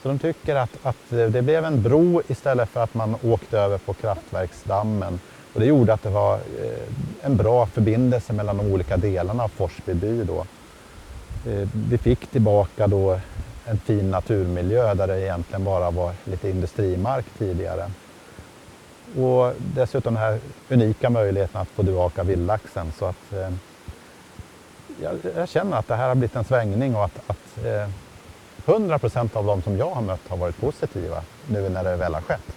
Så 0.02 0.09
de 0.09 0.18
tycker 0.18 0.57
att, 0.57 0.70
att 0.83 1.11
det 1.11 1.42
blev 1.42 1.64
en 1.64 1.83
bro 1.83 2.22
istället 2.29 2.68
för 2.68 2.83
att 2.83 2.94
man 2.94 3.16
åkte 3.22 3.59
över 3.59 3.79
på 3.79 3.94
kraftverksdammen. 3.94 5.20
Och 5.55 5.61
det 5.61 5.66
gjorde 5.66 5.92
att 5.92 6.02
det 6.02 6.11
var 6.11 6.35
eh, 6.35 7.22
en 7.22 7.37
bra 7.37 7.66
förbindelse 7.66 8.33
mellan 8.33 8.57
de 8.57 8.72
olika 8.72 8.96
delarna 8.96 9.42
av 9.44 9.48
Forsby 9.48 9.94
by. 9.94 10.24
Då. 10.24 10.46
Eh, 11.50 11.68
vi 11.88 11.98
fick 11.98 12.26
tillbaka 12.26 12.87
då 12.87 13.20
en 13.64 13.79
fin 13.79 14.11
naturmiljö 14.11 14.94
där 14.94 15.07
det 15.07 15.20
egentligen 15.20 15.64
bara 15.64 15.90
var 15.90 16.12
lite 16.24 16.50
industrimark 16.50 17.24
tidigare. 17.38 17.90
Och 19.19 19.53
dessutom 19.75 20.14
den 20.14 20.23
här 20.23 20.38
unika 20.69 21.11
möjligheten 21.11 21.61
att 21.61 21.69
få 21.69 21.83
tillbaka 21.83 22.23
vildlaxen. 22.23 22.92
Så 22.99 23.05
att, 23.05 23.33
eh, 23.33 23.51
jag, 25.03 25.14
jag, 25.37 25.49
känner 25.49 25.77
att 25.77 25.88
det 25.88 25.97
här 25.97 26.09
har 26.09 26.14
blivit 26.14 26.37
en 26.37 26.45
svängning 26.45 26.95
och 26.97 27.05
att, 27.05 27.21
att 27.27 27.64
eh, 27.64 27.88
100 28.66 28.99
procent 28.99 29.37
av 29.37 29.45
de 29.45 29.62
som 29.62 29.79
jag 29.79 29.90
har 29.90 30.03
mött 30.03 30.29
har 30.29 30.37
varit 30.37 30.61
positiva 30.61 31.23
nu 31.47 31.69
när 31.69 31.85
det 31.85 31.97
väl 31.97 32.14
har 32.14 32.21
skett. 32.21 32.57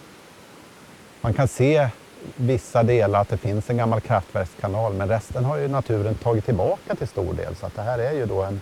Man 1.21 1.33
kan 1.33 1.47
se 1.47 1.89
vissa 2.35 2.83
delar 2.83 3.21
att 3.21 3.29
det 3.29 3.37
finns 3.37 3.69
en 3.69 3.77
gammal 3.77 4.01
kraftverkskanal 4.01 4.93
men 4.93 5.07
resten 5.07 5.45
har 5.45 5.57
ju 5.57 5.67
naturen 5.67 6.15
tagit 6.15 6.45
tillbaka 6.45 6.95
till 6.95 7.07
stor 7.07 7.33
del. 7.33 7.55
Så 7.55 7.65
att 7.65 7.75
det 7.75 7.81
här 7.81 7.99
är 7.99 8.11
ju 8.11 8.25
då 8.25 8.43
en, 8.43 8.61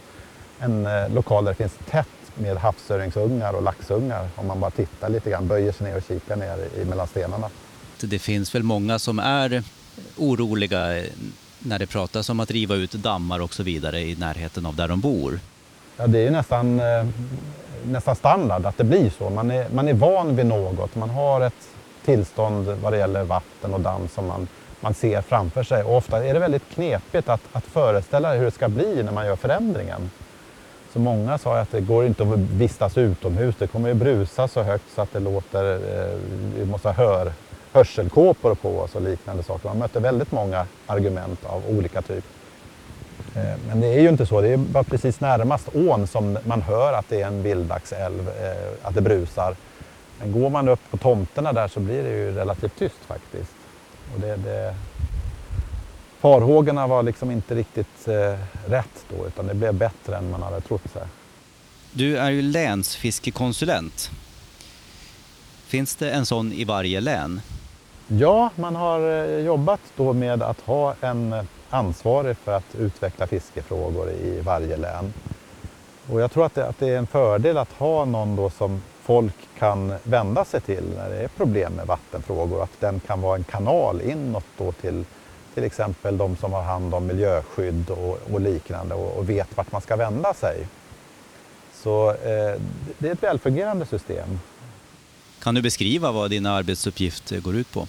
en 0.60 0.86
eh, 0.86 1.10
lokal 1.10 1.46
där 1.46 1.52
det 1.52 1.56
finns 1.56 1.78
tätt 1.90 2.08
med 2.36 2.58
havsöringsungar 2.58 3.54
och 3.54 3.64
laxungar 3.64 4.28
om 4.36 4.48
man 4.48 4.60
bara 4.60 4.72
tittar 4.72 5.10
lite 5.10 5.30
grann, 5.30 5.48
böjer 5.48 5.72
sig 5.72 5.88
ner 5.88 5.98
och 5.98 6.04
kikar 6.04 6.36
ner 6.36 6.58
i, 6.76 6.86
mellan 6.86 7.08
stenarna. 7.08 7.50
Det 8.02 8.20
finns 8.20 8.56
väl 8.56 8.64
många 8.64 9.00
som 9.00 9.20
är 9.20 9.64
oroliga 10.18 11.04
när 11.60 11.80
det 11.80 11.88
pratas 11.88 12.30
om 12.30 12.40
att 12.40 12.52
riva 12.52 12.76
ut 12.76 12.92
dammar 12.92 13.40
och 13.40 13.54
så 13.54 13.64
vidare 13.64 14.02
i 14.02 14.16
närheten 14.16 14.66
av 14.66 14.76
där 14.76 14.88
de 14.88 15.00
bor. 15.00 15.40
Ja, 15.98 16.08
det 16.08 16.20
är 16.20 16.24
ju 16.24 16.30
nästan, 16.30 16.80
eh, 16.80 17.06
nästan 17.86 18.16
standard 18.16 18.66
att 18.66 18.78
det 18.78 18.84
blir 18.84 19.12
så. 19.18 19.30
Man 19.30 19.52
är, 19.52 19.70
man 19.70 19.88
är 19.88 19.94
van 19.94 20.36
vid 20.36 20.46
något. 20.46 20.96
Man 20.96 21.10
har 21.10 21.42
ett 21.42 21.68
tillstånd 22.06 22.68
vad 22.68 22.94
det 22.94 22.98
gäller 22.98 23.24
vatten 23.24 23.74
och 23.74 23.82
damm 23.82 24.08
som 24.08 24.28
man, 24.28 24.48
man 24.82 24.94
ser 24.94 25.22
framför 25.22 25.64
sig. 25.64 25.84
Och 25.84 25.98
ofta 25.98 26.26
är 26.26 26.34
det 26.34 26.40
väldigt 26.40 26.70
knepigt 26.74 27.30
att, 27.30 27.42
att 27.52 27.66
föreställa 27.66 28.34
hur 28.34 28.46
det 28.46 28.52
ska 28.52 28.70
bli 28.70 29.04
när 29.04 29.12
man 29.12 29.26
gör 29.26 29.36
förändringen. 29.36 30.12
Så 30.94 31.00
många 31.00 31.38
sa 31.38 31.60
att 31.60 31.72
det 31.72 31.82
går 31.82 32.06
inte 32.06 32.24
att 32.24 32.40
vistas 32.40 32.98
utomhus. 32.98 33.56
Det 33.60 33.68
kommer 33.68 33.90
ju 33.90 33.94
brusa 33.94 34.48
så 34.48 34.64
högt 34.64 34.86
så 34.96 35.02
att 35.02 35.14
det 35.14 35.20
låter, 35.20 35.74
eh, 35.74 36.18
vi 36.58 36.66
måste 36.66 36.88
ha 36.88 36.94
hör, 36.94 37.32
hörselkåpor 37.74 38.56
på 38.56 38.80
oss 38.80 38.96
och 38.96 39.02
liknande 39.02 39.44
saker. 39.44 39.70
Man 39.70 39.78
mötte 39.78 40.00
väldigt 40.00 40.32
många 40.32 40.66
argument 40.88 41.46
av 41.46 41.64
olika 41.70 42.02
typ. 42.02 42.24
Eh, 43.36 43.54
men 43.68 43.82
det 43.82 43.88
är 43.88 44.02
ju 44.02 44.10
inte 44.10 44.26
så. 44.26 44.42
Det 44.42 44.50
är 44.50 44.58
bara 44.58 44.84
precis 44.84 45.20
närmast 45.20 45.70
ån 45.74 46.08
som 46.08 46.38
man 46.46 46.62
hör 46.62 46.94
att 46.94 47.10
det 47.10 47.22
är 47.22 47.28
en 47.28 47.44
vildlaxälv, 47.44 48.30
eh, 48.30 48.88
att 48.88 48.96
det 48.96 49.02
brusar. 49.02 49.56
Men 50.20 50.32
går 50.32 50.50
man 50.50 50.70
upp 50.70 50.80
på 50.92 50.98
tomterna 50.98 51.54
där 51.54 51.68
så 51.68 51.80
blir 51.80 52.04
det 52.04 52.10
ju 52.10 52.32
relativt 52.32 52.80
tyst 52.80 53.06
faktiskt. 53.08 53.56
Och 54.16 54.22
det, 54.22 54.36
det... 54.36 54.76
Farhågorna 56.20 56.88
var 56.88 57.04
liksom 57.04 57.32
inte 57.32 57.56
riktigt 57.56 58.08
eh, 58.08 58.40
rätt 58.70 59.06
då 59.10 59.28
utan 59.28 59.48
det 59.48 59.54
blev 59.54 59.74
bättre 59.74 60.18
än 60.18 60.32
man 60.32 60.42
hade 60.42 60.62
trott 60.62 60.92
sig. 60.94 61.02
Du 61.92 62.18
är 62.18 62.30
ju 62.30 62.42
länsfiskekonsulent. 62.42 64.12
Finns 65.68 65.96
det 65.96 66.12
en 66.12 66.26
sån 66.26 66.54
i 66.54 66.64
varje 66.64 67.02
län? 67.02 67.42
Ja, 68.08 68.50
man 68.56 68.76
har 68.76 69.00
eh, 69.00 69.40
jobbat 69.40 69.82
då 69.96 70.14
med 70.14 70.44
att 70.44 70.62
ha 70.62 70.96
en 71.02 71.36
ansvarig 71.70 72.38
för 72.38 72.52
att 72.52 72.76
utveckla 72.76 73.28
fiskefrågor 73.28 74.10
i 74.10 74.42
varje 74.42 74.78
län. 74.78 75.14
Och 76.12 76.22
jag 76.22 76.32
tror 76.32 76.46
att 76.46 76.56
det, 76.56 76.68
att 76.68 76.80
det 76.80 76.90
är 76.90 76.98
en 76.98 77.08
fördel 77.08 77.58
att 77.58 77.72
ha 77.72 78.06
någon 78.06 78.36
då 78.36 78.50
som 78.50 78.82
folk 79.02 79.36
kan 79.58 79.94
vända 80.04 80.46
sig 80.46 80.62
till 80.62 80.84
när 80.96 81.10
det 81.10 81.16
är 81.16 81.28
problem 81.28 81.74
med 81.74 81.88
vattenfrågor. 81.88 82.64
Att 82.64 82.80
den 82.80 83.00
kan 83.00 83.22
vara 83.22 83.36
en 83.36 83.44
kanal 83.44 84.02
inåt 84.02 84.46
då 84.58 84.72
till 84.72 85.06
till 85.58 85.64
exempel 85.64 86.18
de 86.18 86.36
som 86.36 86.54
har 86.54 86.64
hand 86.64 86.94
om 86.94 87.08
miljöskydd 87.08 87.90
och, 87.90 88.20
och 88.32 88.42
liknande 88.42 88.96
och, 88.96 89.18
och, 89.18 89.30
vet 89.30 89.58
vart 89.58 89.72
man 89.72 89.82
ska 89.82 89.96
vända 89.96 90.34
sig. 90.34 90.68
Så 91.74 92.10
eh, 92.10 92.62
det 92.98 93.08
är 93.08 93.12
ett 93.12 93.24
välfungerande 93.24 93.86
system. 93.86 94.40
Kan 95.40 95.56
du 95.56 95.62
beskriva 95.62 96.12
vad 96.12 96.30
dina 96.30 96.52
arbetsuppgifter 96.52 97.40
går 97.40 97.56
ut 97.56 97.72
på? 97.72 97.88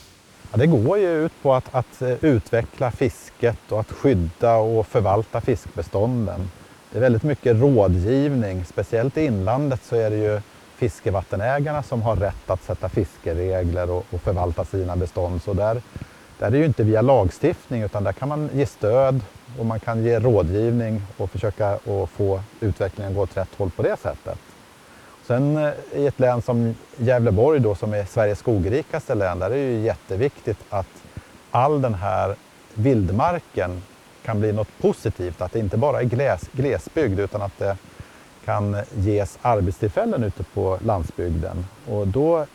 Ja, 0.50 0.56
det 0.58 0.66
går 0.66 0.98
ju 0.98 1.24
ut 1.24 1.32
på 1.42 1.54
att, 1.54 1.74
att, 1.74 2.02
eh, 2.02 2.24
utveckla 2.24 2.90
fisket 2.90 3.58
och 3.72 3.80
att 3.80 3.92
skydda 3.92 4.56
och 4.56 4.86
förvalta 4.86 5.40
fiskbestånden. 5.40 6.50
Det 6.90 6.98
är 6.98 7.00
väldigt 7.00 7.22
mycket 7.22 7.56
rådgivning, 7.56 8.64
speciellt 8.64 9.16
i 9.16 9.24
inlandet 9.24 9.80
så 9.82 9.96
är 9.96 10.10
det 10.10 10.16
ju 10.16 10.40
fiskevattenägarna 10.76 11.82
som 11.82 12.02
har 12.02 12.16
rätt 12.16 12.50
att 12.50 12.62
sätta 12.62 12.88
fiskeregler 12.88 13.90
och, 13.90 14.06
och 14.10 14.20
förvalta 14.20 14.64
sina 14.64 14.96
bestånd. 14.96 15.42
Så 15.42 15.52
där, 15.52 15.82
där 16.38 16.46
är 16.46 16.50
det 16.50 16.58
ju 16.58 16.64
inte 16.64 16.82
via 16.82 17.02
lagstiftning 17.02 17.82
utan 17.82 18.04
där 18.04 18.12
kan 18.12 18.28
man 18.28 18.50
ge 18.52 18.66
stöd 18.66 19.20
och 19.58 19.66
man 19.66 19.80
kan 19.80 20.04
ge 20.04 20.18
rådgivning 20.18 21.02
och 21.16 21.30
försöka 21.30 21.68
att 21.68 22.10
få 22.10 22.40
utvecklingen 22.60 23.12
att 23.12 23.16
gå 23.16 23.22
åt 23.22 23.36
rätt 23.36 23.54
håll 23.56 23.70
på 23.70 23.82
det 23.82 23.96
sättet. 24.02 24.38
Sen 25.28 25.56
eh, 25.56 25.72
i 25.92 26.06
ett 26.06 26.20
län 26.20 26.42
som 26.42 26.74
Gävleborg 26.96 27.60
då, 27.60 27.74
som 27.74 27.94
är 27.94 28.04
Sveriges 28.04 28.38
skogrikaste 28.38 29.14
län, 29.14 29.38
där 29.38 29.46
är 29.46 29.50
det 29.50 29.72
ju 29.72 29.80
jätteviktigt 29.80 30.58
att 30.70 30.86
all 31.50 31.82
den 31.82 31.94
här 31.94 32.34
vildmarken 32.74 33.82
kan 34.24 34.40
bli 34.40 34.52
något 34.52 34.78
positivt. 34.80 35.40
Att 35.40 35.52
det 35.52 35.58
inte 35.58 35.76
bara 35.76 36.00
är 36.00 36.04
gles, 36.04 36.48
glesbygd 36.52 37.20
utan 37.20 37.42
att 37.42 37.58
det 37.58 37.76
kan 38.44 38.76
ges 38.96 39.38
arbetstillfällen 39.42 40.24
ute 40.24 40.44
på 40.44 40.78
landsbygden. 40.84 41.66
Och 41.88 42.08
då 42.08 42.46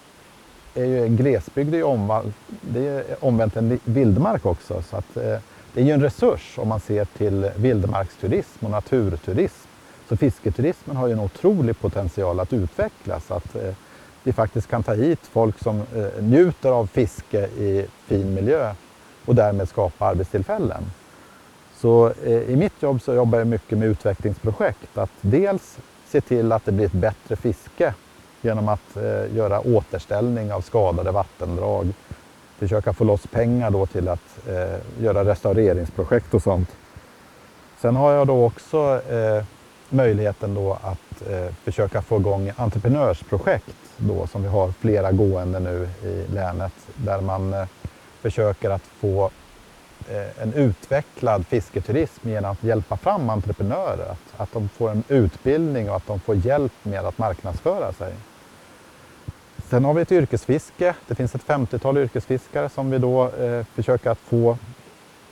är 0.74 0.86
ju 0.86 1.08
glesbygd 1.08 1.76
är 1.76 1.84
omvänt, 1.84 2.36
det 2.62 2.88
är 2.88 3.04
omvänt 3.20 3.58
en 3.58 3.80
vildmark 3.84 4.46
också. 4.46 4.84
Så 4.90 4.98
att, 4.98 5.18
eh, 5.18 5.38
det 5.74 5.82
är 5.82 5.86
ju 5.86 5.92
en 5.92 6.02
resurs 6.02 6.58
om 6.58 6.68
man 6.68 6.80
ser 6.80 7.06
till 7.06 7.52
vildmarksturism 7.56 8.66
och 8.66 8.72
naturturism. 8.72 9.73
Så 10.10 10.18
fisketurismen 10.18 10.96
har 10.96 11.08
ju 11.08 11.14
en 11.14 11.20
otrolig 11.20 11.80
potential 11.80 12.40
att 12.40 12.54
utvecklas. 12.54 13.32
Att 13.32 13.56
eh, 13.56 13.74
vi 14.24 14.34
faktiskt 14.34 14.68
kan 14.68 14.84
ta 14.84 14.94
hit 14.94 15.20
folk 15.32 15.60
som 15.60 15.82
eh, 15.96 16.24
njuter 16.24 16.70
av 16.70 16.88
fiske 16.88 17.40
i 17.40 17.86
fin 18.06 18.34
miljö 18.34 18.74
och 19.26 19.36
därmed 19.36 19.70
skapa 19.70 20.06
arbetstillfällen. 20.06 20.84
Så 21.76 22.14
eh, 22.24 22.32
i 22.32 22.56
mitt 22.56 22.82
jobb 22.84 23.02
så 23.02 23.14
jobbar 23.14 23.38
jag 23.38 23.48
mycket 23.48 23.78
med 23.78 23.88
utvecklingsprojekt. 23.88 24.98
Att 24.98 25.12
dels 25.22 25.78
se 26.08 26.22
till 26.22 26.52
att 26.52 26.66
det 26.66 26.72
blir 26.72 26.86
ett 26.86 26.92
bättre 26.92 27.36
fiske 27.36 27.94
genom 28.42 28.70
att 28.70 28.98
eh, 28.98 29.36
göra 29.36 29.60
återställning 29.60 30.54
av 30.54 30.62
skadade 30.62 31.12
vattendrag. 31.12 31.94
Försöka 32.58 32.94
få 32.94 33.04
loss 33.04 33.28
pengar 33.28 33.72
då 33.72 33.86
till 33.86 34.08
att 34.08 34.48
eh, 34.48 35.04
göra 35.04 35.26
restaureringsprojekt 35.26 36.34
och 36.34 36.42
sånt. 36.42 36.70
Sen 37.82 37.96
har 37.96 38.12
jag 38.12 38.28
då 38.28 38.46
också 38.46 39.02
eh, 39.10 39.44
möjligheten 39.94 40.54
då 40.54 40.74
att 40.74 41.30
eh, 41.30 41.54
försöka 41.64 42.02
få 42.02 42.18
igång 42.18 42.52
entreprenörsprojekt 42.56 43.76
då, 43.98 44.28
som 44.28 44.44
vi 44.44 44.48
har 44.48 44.72
flera 44.72 45.12
gående 45.12 45.60
nu 45.60 45.90
i 46.04 46.34
länet 46.34 46.74
där 46.96 47.22
man 47.22 47.54
eh, 47.54 47.68
försöker 48.22 48.70
att 48.70 48.82
få 49.00 49.30
eh, 50.10 50.44
en 50.44 50.54
utvecklad 50.54 51.48
fisketurism 51.48 52.30
genom 52.30 52.52
att 52.52 52.64
hjälpa 52.64 52.98
fram 52.98 53.30
entreprenörer. 53.30 54.12
Att, 54.12 54.42
att 54.42 54.54
de 54.54 54.70
får 54.70 54.90
en 54.92 55.04
utbildning 55.08 55.90
och 55.90 55.96
att 55.96 56.08
de 56.08 56.20
får 56.20 56.36
hjälp 56.36 56.74
med 56.84 57.06
att 57.06 57.18
marknadsföra 57.18 57.94
sig. 57.94 58.14
Sen 59.70 59.86
har 59.86 59.94
vi 59.94 60.02
ett 60.02 60.12
yrkesfiske. 60.12 60.96
Det 61.08 61.16
finns 61.16 61.36
ett 61.36 61.46
50-tal 61.46 61.98
yrkesfiskare 61.98 62.70
som 62.70 62.92
vi 62.92 62.98
då 62.98 63.30
eh, 63.30 63.66
försöker 63.76 64.10
att 64.10 64.20
få 64.20 64.58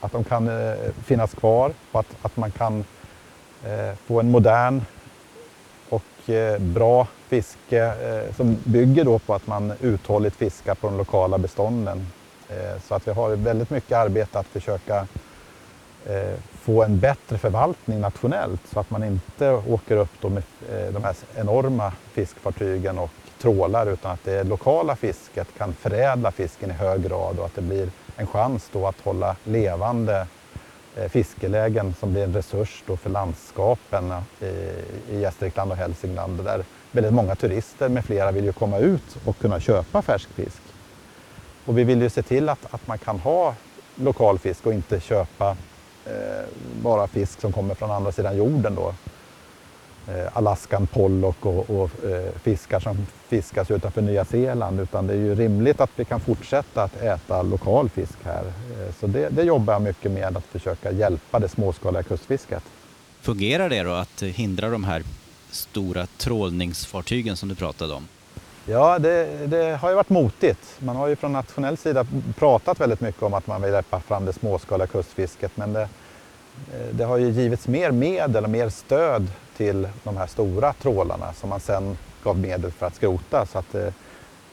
att 0.00 0.12
de 0.12 0.24
kan 0.24 0.48
eh, 0.48 0.74
finnas 1.04 1.34
kvar 1.34 1.72
och 1.92 2.00
att, 2.00 2.16
att 2.22 2.36
man 2.36 2.50
kan 2.50 2.84
Eh, 3.66 3.94
få 4.06 4.20
en 4.20 4.30
modern 4.30 4.82
och 5.88 6.30
eh, 6.30 6.58
bra 6.58 7.06
fiske 7.28 7.84
eh, 7.84 8.34
som 8.36 8.56
bygger 8.64 9.04
då 9.04 9.18
på 9.18 9.34
att 9.34 9.46
man 9.46 9.72
uthålligt 9.80 10.36
fiskar 10.36 10.74
på 10.74 10.86
de 10.86 10.96
lokala 10.96 11.38
bestånden. 11.38 12.06
Så 12.84 12.94
att 12.94 13.08
vi 13.08 13.12
har 13.12 13.36
väldigt 13.36 13.70
mycket 13.70 13.92
arbete 13.92 14.38
att 14.38 14.46
försöka 14.46 15.06
få 16.52 16.82
en 16.82 17.00
bättre 17.00 17.38
förvaltning 17.38 18.00
nationellt 18.00 18.60
så 18.72 18.80
att 18.80 18.90
man 18.90 19.04
inte 19.04 19.50
åker 19.50 19.96
upp 19.96 20.10
då 20.20 20.28
med 20.28 20.42
de 20.92 21.04
här 21.04 21.14
enorma 21.36 21.92
fiskfartygen 22.12 22.98
och 22.98 23.10
trålar 23.38 23.86
utan 23.86 24.12
att 24.12 24.24
det 24.24 24.44
lokala 24.44 24.96
fisket 24.96 25.48
kan 25.58 25.72
förädla 25.74 26.30
fisken 26.30 26.70
i 26.70 26.74
hög 26.74 27.02
grad 27.02 27.38
och 27.38 27.46
att 27.46 27.54
det 27.54 27.62
blir 27.62 27.88
en 28.16 28.26
chans 28.26 28.68
då 28.72 28.86
att 28.86 29.00
hålla 29.00 29.36
levande 29.44 30.26
Eh, 30.96 31.08
fiskelägen 31.08 31.94
som 32.00 32.12
blir 32.12 32.24
en 32.24 32.34
resurs 32.34 32.82
då 32.86 32.96
för 32.96 33.10
landskapen 33.10 34.10
eh, 34.40 34.48
i 35.10 35.20
Gästrikland 35.20 35.70
och 35.70 35.76
Hälsingland 35.76 36.44
där 36.44 36.64
väldigt 36.92 37.12
många 37.12 37.34
turister 37.34 37.88
med 37.88 38.04
flera 38.04 38.32
vill 38.32 38.44
ju 38.44 38.52
komma 38.52 38.78
ut 38.78 39.16
och 39.24 39.38
kunna 39.38 39.60
köpa 39.60 40.02
färsk 40.02 40.28
fisk. 40.28 40.62
Och 41.64 41.78
vi 41.78 41.84
vill 41.84 42.02
ju 42.02 42.10
se 42.10 42.22
till 42.22 42.48
att, 42.48 42.74
att 42.74 42.86
man 42.86 42.98
kan 42.98 43.18
ha 43.18 43.54
lokal 43.94 44.38
fisk 44.38 44.66
och 44.66 44.72
inte 44.72 45.00
köpa 45.00 45.56
eh, 46.06 46.46
bara 46.82 47.06
fisk 47.06 47.40
som 47.40 47.52
kommer 47.52 47.74
från 47.74 47.90
andra 47.90 48.12
sidan 48.12 48.36
jorden 48.36 48.74
då. 48.74 48.94
Eh, 50.08 50.36
Alaskan 50.36 50.86
pollock 50.86 51.46
och, 51.46 51.70
och 51.70 51.90
eh, 52.04 52.32
fiskar 52.42 52.80
som 52.80 53.06
fiskas 53.28 53.70
utanför 53.70 54.02
Nya 54.02 54.24
Zeeland 54.24 54.80
utan 54.80 55.06
det 55.06 55.12
är 55.12 55.18
ju 55.18 55.34
rimligt 55.34 55.80
att 55.80 55.90
vi 55.96 56.04
kan 56.04 56.20
fortsätta 56.20 56.82
att 56.82 57.02
äta 57.02 57.42
lokal 57.42 57.88
fisk 57.88 58.18
här. 58.24 58.44
Eh, 58.44 58.94
så 59.00 59.06
det, 59.06 59.28
det 59.28 59.42
jobbar 59.42 59.72
jag 59.72 59.82
mycket 59.82 60.10
med 60.10 60.36
att 60.36 60.44
försöka 60.44 60.90
hjälpa 60.90 61.38
det 61.38 61.48
småskaliga 61.48 62.02
kustfisket. 62.02 62.62
Fungerar 63.20 63.68
det 63.68 63.82
då 63.82 63.90
att 63.92 64.22
hindra 64.22 64.68
de 64.68 64.84
här 64.84 65.02
stora 65.50 66.06
trålningsfartygen 66.06 67.36
som 67.36 67.48
du 67.48 67.54
pratade 67.54 67.94
om? 67.94 68.08
Ja, 68.66 68.98
det, 68.98 69.46
det, 69.46 69.76
har 69.76 69.88
ju 69.88 69.94
varit 69.94 70.10
motigt. 70.10 70.76
Man 70.78 70.96
har 70.96 71.08
ju 71.08 71.16
från 71.16 71.32
nationell 71.32 71.76
sida 71.76 72.06
pratat 72.38 72.80
väldigt 72.80 73.00
mycket 73.00 73.22
om 73.22 73.34
att 73.34 73.46
man 73.46 73.62
vill 73.62 73.72
hjälpa 73.72 74.00
fram 74.00 74.24
det 74.24 74.32
småskaliga 74.32 74.86
kustfisket 74.86 75.56
men 75.56 75.72
det, 75.72 75.88
det 76.92 77.04
har 77.04 77.18
ju 77.18 77.30
givits 77.30 77.68
mer 77.68 77.90
medel 77.90 78.44
och 78.44 78.50
mer 78.50 78.68
stöd 78.68 79.30
till 79.56 79.88
de 80.04 80.16
här 80.16 80.26
stora 80.26 80.72
trålarna 80.72 81.32
som 81.32 81.48
man 81.48 81.60
sen 81.60 81.98
gav 82.24 82.38
medel 82.38 82.70
för 82.70 82.86
att 82.86 82.94
skrota. 82.94 83.46
Så 83.46 83.58
att, 83.58 83.74
eh, 83.74 83.88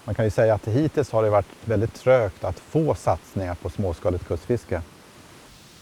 man 0.03 0.15
kan 0.15 0.25
ju 0.25 0.31
säga 0.31 0.53
att 0.53 0.67
hittills 0.67 1.11
har 1.11 1.23
det 1.23 1.29
varit 1.29 1.45
väldigt 1.65 1.93
trögt 1.93 2.43
att 2.43 2.59
få 2.59 2.95
satsningar 2.95 3.55
på 3.55 3.69
småskaligt 3.69 4.27
kustfiske. 4.27 4.81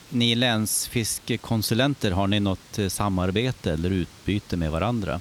Ni 0.09 0.35
länsfiskekonsulenter, 0.35 2.11
har 2.11 2.27
ni 2.27 2.39
något 2.39 2.79
eh, 2.79 2.87
samarbete 2.87 3.71
eller 3.71 3.89
utbyte 3.89 4.57
med 4.57 4.71
varandra? 4.71 5.19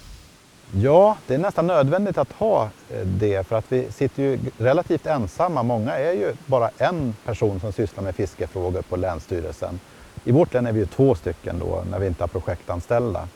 Ja, 0.75 1.17
det 1.27 1.35
är 1.35 1.39
nästan 1.39 1.67
nödvändigt 1.67 2.19
att 2.19 2.33
ha 2.33 2.71
eh, 2.91 3.07
det 3.07 3.47
för 3.47 3.57
att 3.57 3.65
vi 3.69 3.93
sitter 3.93 4.23
ju 4.23 4.39
relativt 4.59 5.07
ensamma. 5.07 5.63
Många 5.63 5.93
är 5.93 6.13
ju 6.13 6.35
bara 6.47 6.71
en 6.79 7.15
person 7.25 7.61
som 7.61 7.73
sysslar 7.73 8.05
med 8.05 8.17
fiskefrågor 8.17 8.83
på 8.83 8.97
Länsstyrelsen. 8.97 9.81
I 10.27 10.33
vårt 10.33 10.55
län 10.55 10.67
är 10.67 10.73
vi 10.73 10.81
ju 10.81 10.87
två 10.87 11.15
stycken 11.15 11.59
då 11.59 11.85
när 11.91 11.99
vi 11.99 12.07
inte 12.07 12.23
har 12.23 12.29
projektanställda. 12.29 13.29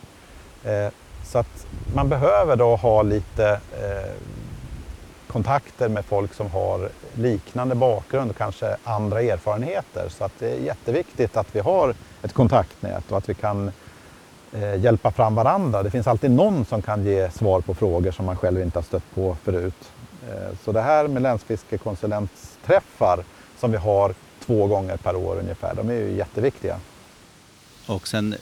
Eh, 0.64 0.88
så 1.24 1.38
att 1.38 1.66
man 1.94 2.08
behöver 2.08 2.56
då 2.56 2.76
ha 2.76 3.02
lite 3.02 3.50
eh, 3.50 4.12
kontakter 5.26 5.88
med 5.88 6.04
folk 6.04 6.34
som 6.34 6.50
har 6.50 6.88
liknande 7.14 7.74
bakgrund 7.74 8.30
och 8.30 8.36
kanske 8.36 8.76
andra 8.84 9.22
erfarenheter. 9.22 10.08
Så 10.08 10.24
att 10.24 10.32
det 10.38 10.50
är 10.50 10.58
jätteviktigt 10.58 11.36
att 11.36 11.46
vi 11.52 11.60
har 11.60 11.94
ett 12.22 12.32
kontaktnät 12.32 13.12
och 13.12 13.18
att 13.18 13.28
vi 13.28 13.34
kan 13.34 13.72
eh, 14.52 14.76
hjälpa 14.76 15.10
fram 15.10 15.34
varandra. 15.34 15.82
Det 15.82 15.90
finns 15.90 16.06
alltid 16.06 16.30
någon 16.30 16.64
som 16.64 16.82
kan 16.82 17.04
ge 17.04 17.30
svar 17.30 17.60
på 17.60 17.74
frågor 17.74 18.10
som 18.10 18.26
man 18.26 18.36
själv 18.36 18.60
inte 18.60 18.78
har 18.78 18.84
stött 18.84 19.14
på 19.14 19.36
förut. 19.42 19.90
Eh, 20.28 20.56
så 20.64 20.72
det 20.72 20.82
här 20.82 21.08
med 21.08 21.22
länsfiskekonsulentträffar 21.22 23.24
som 23.58 23.70
vi 23.70 23.76
har 23.76 24.14
två 24.50 24.66
gånger 24.66 24.96
per 24.96 25.16
år 25.16 25.36
ungefär, 25.40 25.74
de 25.74 25.90
är 25.90 25.94
ju 25.94 26.12
jätteviktiga. 26.12 26.76
Och 27.86 28.08
sen 28.08 28.34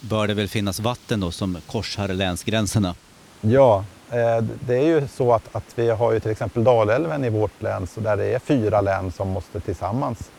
bör 0.00 0.26
det 0.26 0.34
väl 0.34 0.48
finnas 0.48 0.80
vatten 0.80 1.20
då 1.20 1.30
som 1.30 1.58
korsar 1.66 2.08
länsgränserna? 2.08 2.94
Ja, 3.40 3.84
eh, 4.10 4.44
det 4.66 4.76
är 4.76 4.84
ju 4.84 5.08
så 5.08 5.32
att, 5.32 5.56
att 5.56 5.64
vi 5.74 5.90
har 5.90 6.12
ju 6.12 6.20
till 6.20 6.30
exempel 6.30 6.64
Dalälven 6.64 7.24
i 7.24 7.30
vårt 7.30 7.62
län 7.62 7.86
så 7.86 8.00
där 8.00 8.16
det 8.16 8.24
är 8.24 8.38
fyra 8.38 8.80
län 8.80 9.12
som 9.12 9.28
måste 9.28 9.60
tillsammans 9.60 10.30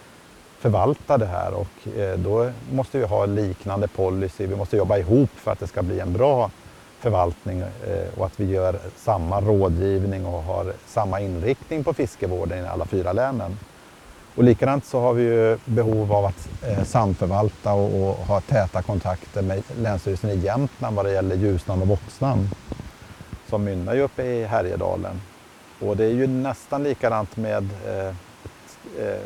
förvalta 0.59 1.17
det 1.17 1.25
här 1.25 1.53
och 1.53 1.97
eh, 1.97 2.17
då 2.17 2.51
måste 2.71 2.97
vi 2.99 3.05
ha 3.05 3.25
liknande 3.25 3.87
policy. 3.87 4.45
Vi 4.47 4.55
måste 4.55 4.77
jobba 4.77 4.97
ihop 4.97 5.29
för 5.35 5.51
att 5.51 5.59
det 5.59 5.67
ska 5.67 5.81
bli 5.81 5.99
en 5.99 6.13
bra 6.13 6.51
förvaltning 6.99 7.59
eh, 7.59 8.19
och 8.19 8.25
att 8.25 8.39
vi 8.39 8.45
gör 8.45 8.79
samma 8.97 9.41
rådgivning 9.41 10.25
och 10.25 10.43
har 10.43 10.73
samma 10.87 11.21
inriktning 11.21 11.83
på 11.83 11.93
fiskevården 11.93 12.65
i 12.65 12.67
alla 12.67 12.85
fyra 12.85 13.13
länen. 13.13 13.57
Och 14.37 14.43
likadant 14.43 14.85
så 14.85 14.99
har 14.99 15.13
vi 15.13 15.23
ju 15.23 15.57
behov 15.65 16.13
av 16.13 16.25
att 16.25 16.49
eh, 16.63 16.83
samförvalta 16.83 17.73
och, 17.73 18.09
och, 18.09 18.15
ha 18.15 18.41
täta 18.41 18.81
kontakter 18.81 19.41
med 19.41 19.63
Länsstyrelsen 19.81 20.29
i 20.29 20.35
Jämtland 20.35 20.95
vad 20.95 21.05
det 21.05 21.11
gäller 21.11 21.35
Ljusnan 21.35 21.81
och 21.81 21.87
Voxnan 21.87 22.49
som 23.49 23.63
mynnar 23.63 23.93
ju 23.93 24.01
uppe 24.01 24.23
i 24.23 24.45
Härjedalen. 24.45 25.21
Och 25.79 25.97
det 25.97 26.05
är 26.05 26.13
ju 26.13 26.27
nästan 26.27 26.83
likadant 26.83 27.37
med 27.37 27.69
eh, 27.85 28.07
eh, 29.05 29.21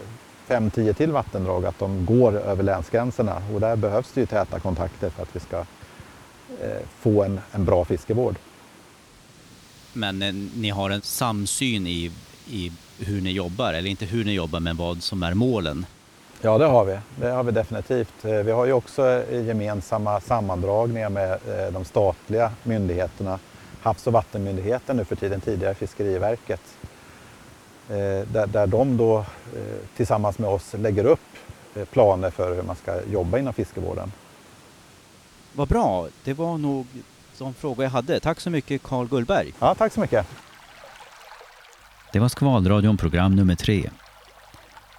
fem, 0.48 0.72
tio 0.72 0.94
till 0.94 1.12
vattendrag 1.12 1.66
att 1.66 1.80
de 1.80 2.06
går 2.06 2.38
över 2.38 2.64
länsgränserna 2.64 3.42
och 3.54 3.60
där 3.60 3.76
behövs 3.76 4.12
det 4.14 4.22
ju 4.22 4.26
täta 4.26 4.60
kontakter 4.60 5.10
för 5.10 5.24
att 5.24 5.36
vi 5.36 5.40
ska 5.40 5.58
eh, 6.62 6.86
få 7.00 7.24
en, 7.24 7.40
en 7.52 7.66
bra 7.66 7.86
fiskevård. 7.86 8.36
Men 9.94 10.22
eh, 10.22 10.34
ni 10.56 10.70
har 10.70 10.90
en 10.90 11.02
samsyn 11.02 11.88
i, 11.88 12.12
i 12.52 12.72
hur 13.00 13.22
ni 13.22 13.32
jobbar, 13.32 13.74
eller 13.74 13.90
inte 13.90 14.06
hur 14.06 14.26
ni 14.26 14.34
jobbar, 14.34 14.60
men 14.60 14.78
vad 14.78 15.04
som 15.04 15.24
är 15.24 15.34
målen? 15.34 15.86
Ja, 16.42 16.58
det 16.58 16.66
har 16.66 16.86
vi. 16.86 17.00
Det 17.16 17.30
har 17.30 17.44
vi 17.44 17.52
definitivt. 17.52 18.26
Eh, 18.26 18.32
vi 18.32 18.52
har 18.52 18.66
ju 18.66 18.74
också 18.74 19.24
gemensamma 19.30 20.22
sammandragningar 20.22 21.10
med 21.10 21.32
eh, 21.32 21.74
de 21.74 21.86
statliga 21.86 22.52
myndigheterna. 22.64 23.40
Havs 23.82 24.08
och 24.08 24.14
vattenmyndigheten 24.14 24.98
nu 24.98 25.06
för 25.06 25.16
tiden, 25.16 25.42
tidigare 25.42 25.74
Fiskeriverket. 25.74 26.62
Eh, 27.90 28.28
där, 28.32 28.48
där 28.48 28.68
de 28.68 28.98
då 28.98 29.26
tillsammans 29.96 30.40
med 30.40 30.50
oss 30.50 30.74
lägger 30.74 31.06
upp 31.06 31.20
planer 31.92 32.30
för 32.30 32.56
hur 32.56 32.64
man 32.64 32.76
ska 32.76 33.02
jobba 33.12 33.38
inom 33.38 33.54
fiskevården. 33.54 34.12
Vad 35.54 35.68
bra. 35.68 36.08
Det 36.24 36.34
var 36.34 36.58
nog 36.58 36.88
de 37.38 37.54
frågor 37.54 37.84
jag 37.84 37.92
hade. 37.92 38.20
Tack 38.20 38.40
så 38.40 38.50
mycket 38.50 38.84
Carl 38.84 39.08
Gullberg. 39.08 39.54
Ja, 39.60 39.76
tack 39.76 39.94
så 39.94 40.00
mycket. 40.00 40.28
Det 42.14 42.20
var 42.20 42.30
Skvalradion 42.30 42.98
program 42.98 43.36
nummer 43.36 43.56
tre. 43.56 43.90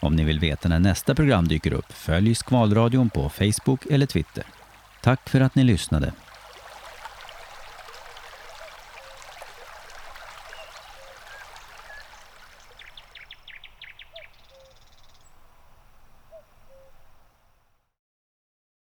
Om 0.01 0.17
ni 0.17 0.25
vill 0.25 0.41
veta 0.41 0.69
när 0.69 0.79
nästa 0.79 1.15
program 1.15 1.49
dyker 1.49 1.73
upp, 1.73 1.93
följ 1.93 2.35
Skvalradion 2.35 3.11
på 3.11 3.29
Facebook 3.29 3.87
eller 3.91 4.07
Twitter. 4.07 4.45
Tack 5.03 5.29
för 5.29 5.41
att 5.41 5.55
ni 5.55 5.65
lyssnade. 5.65 6.13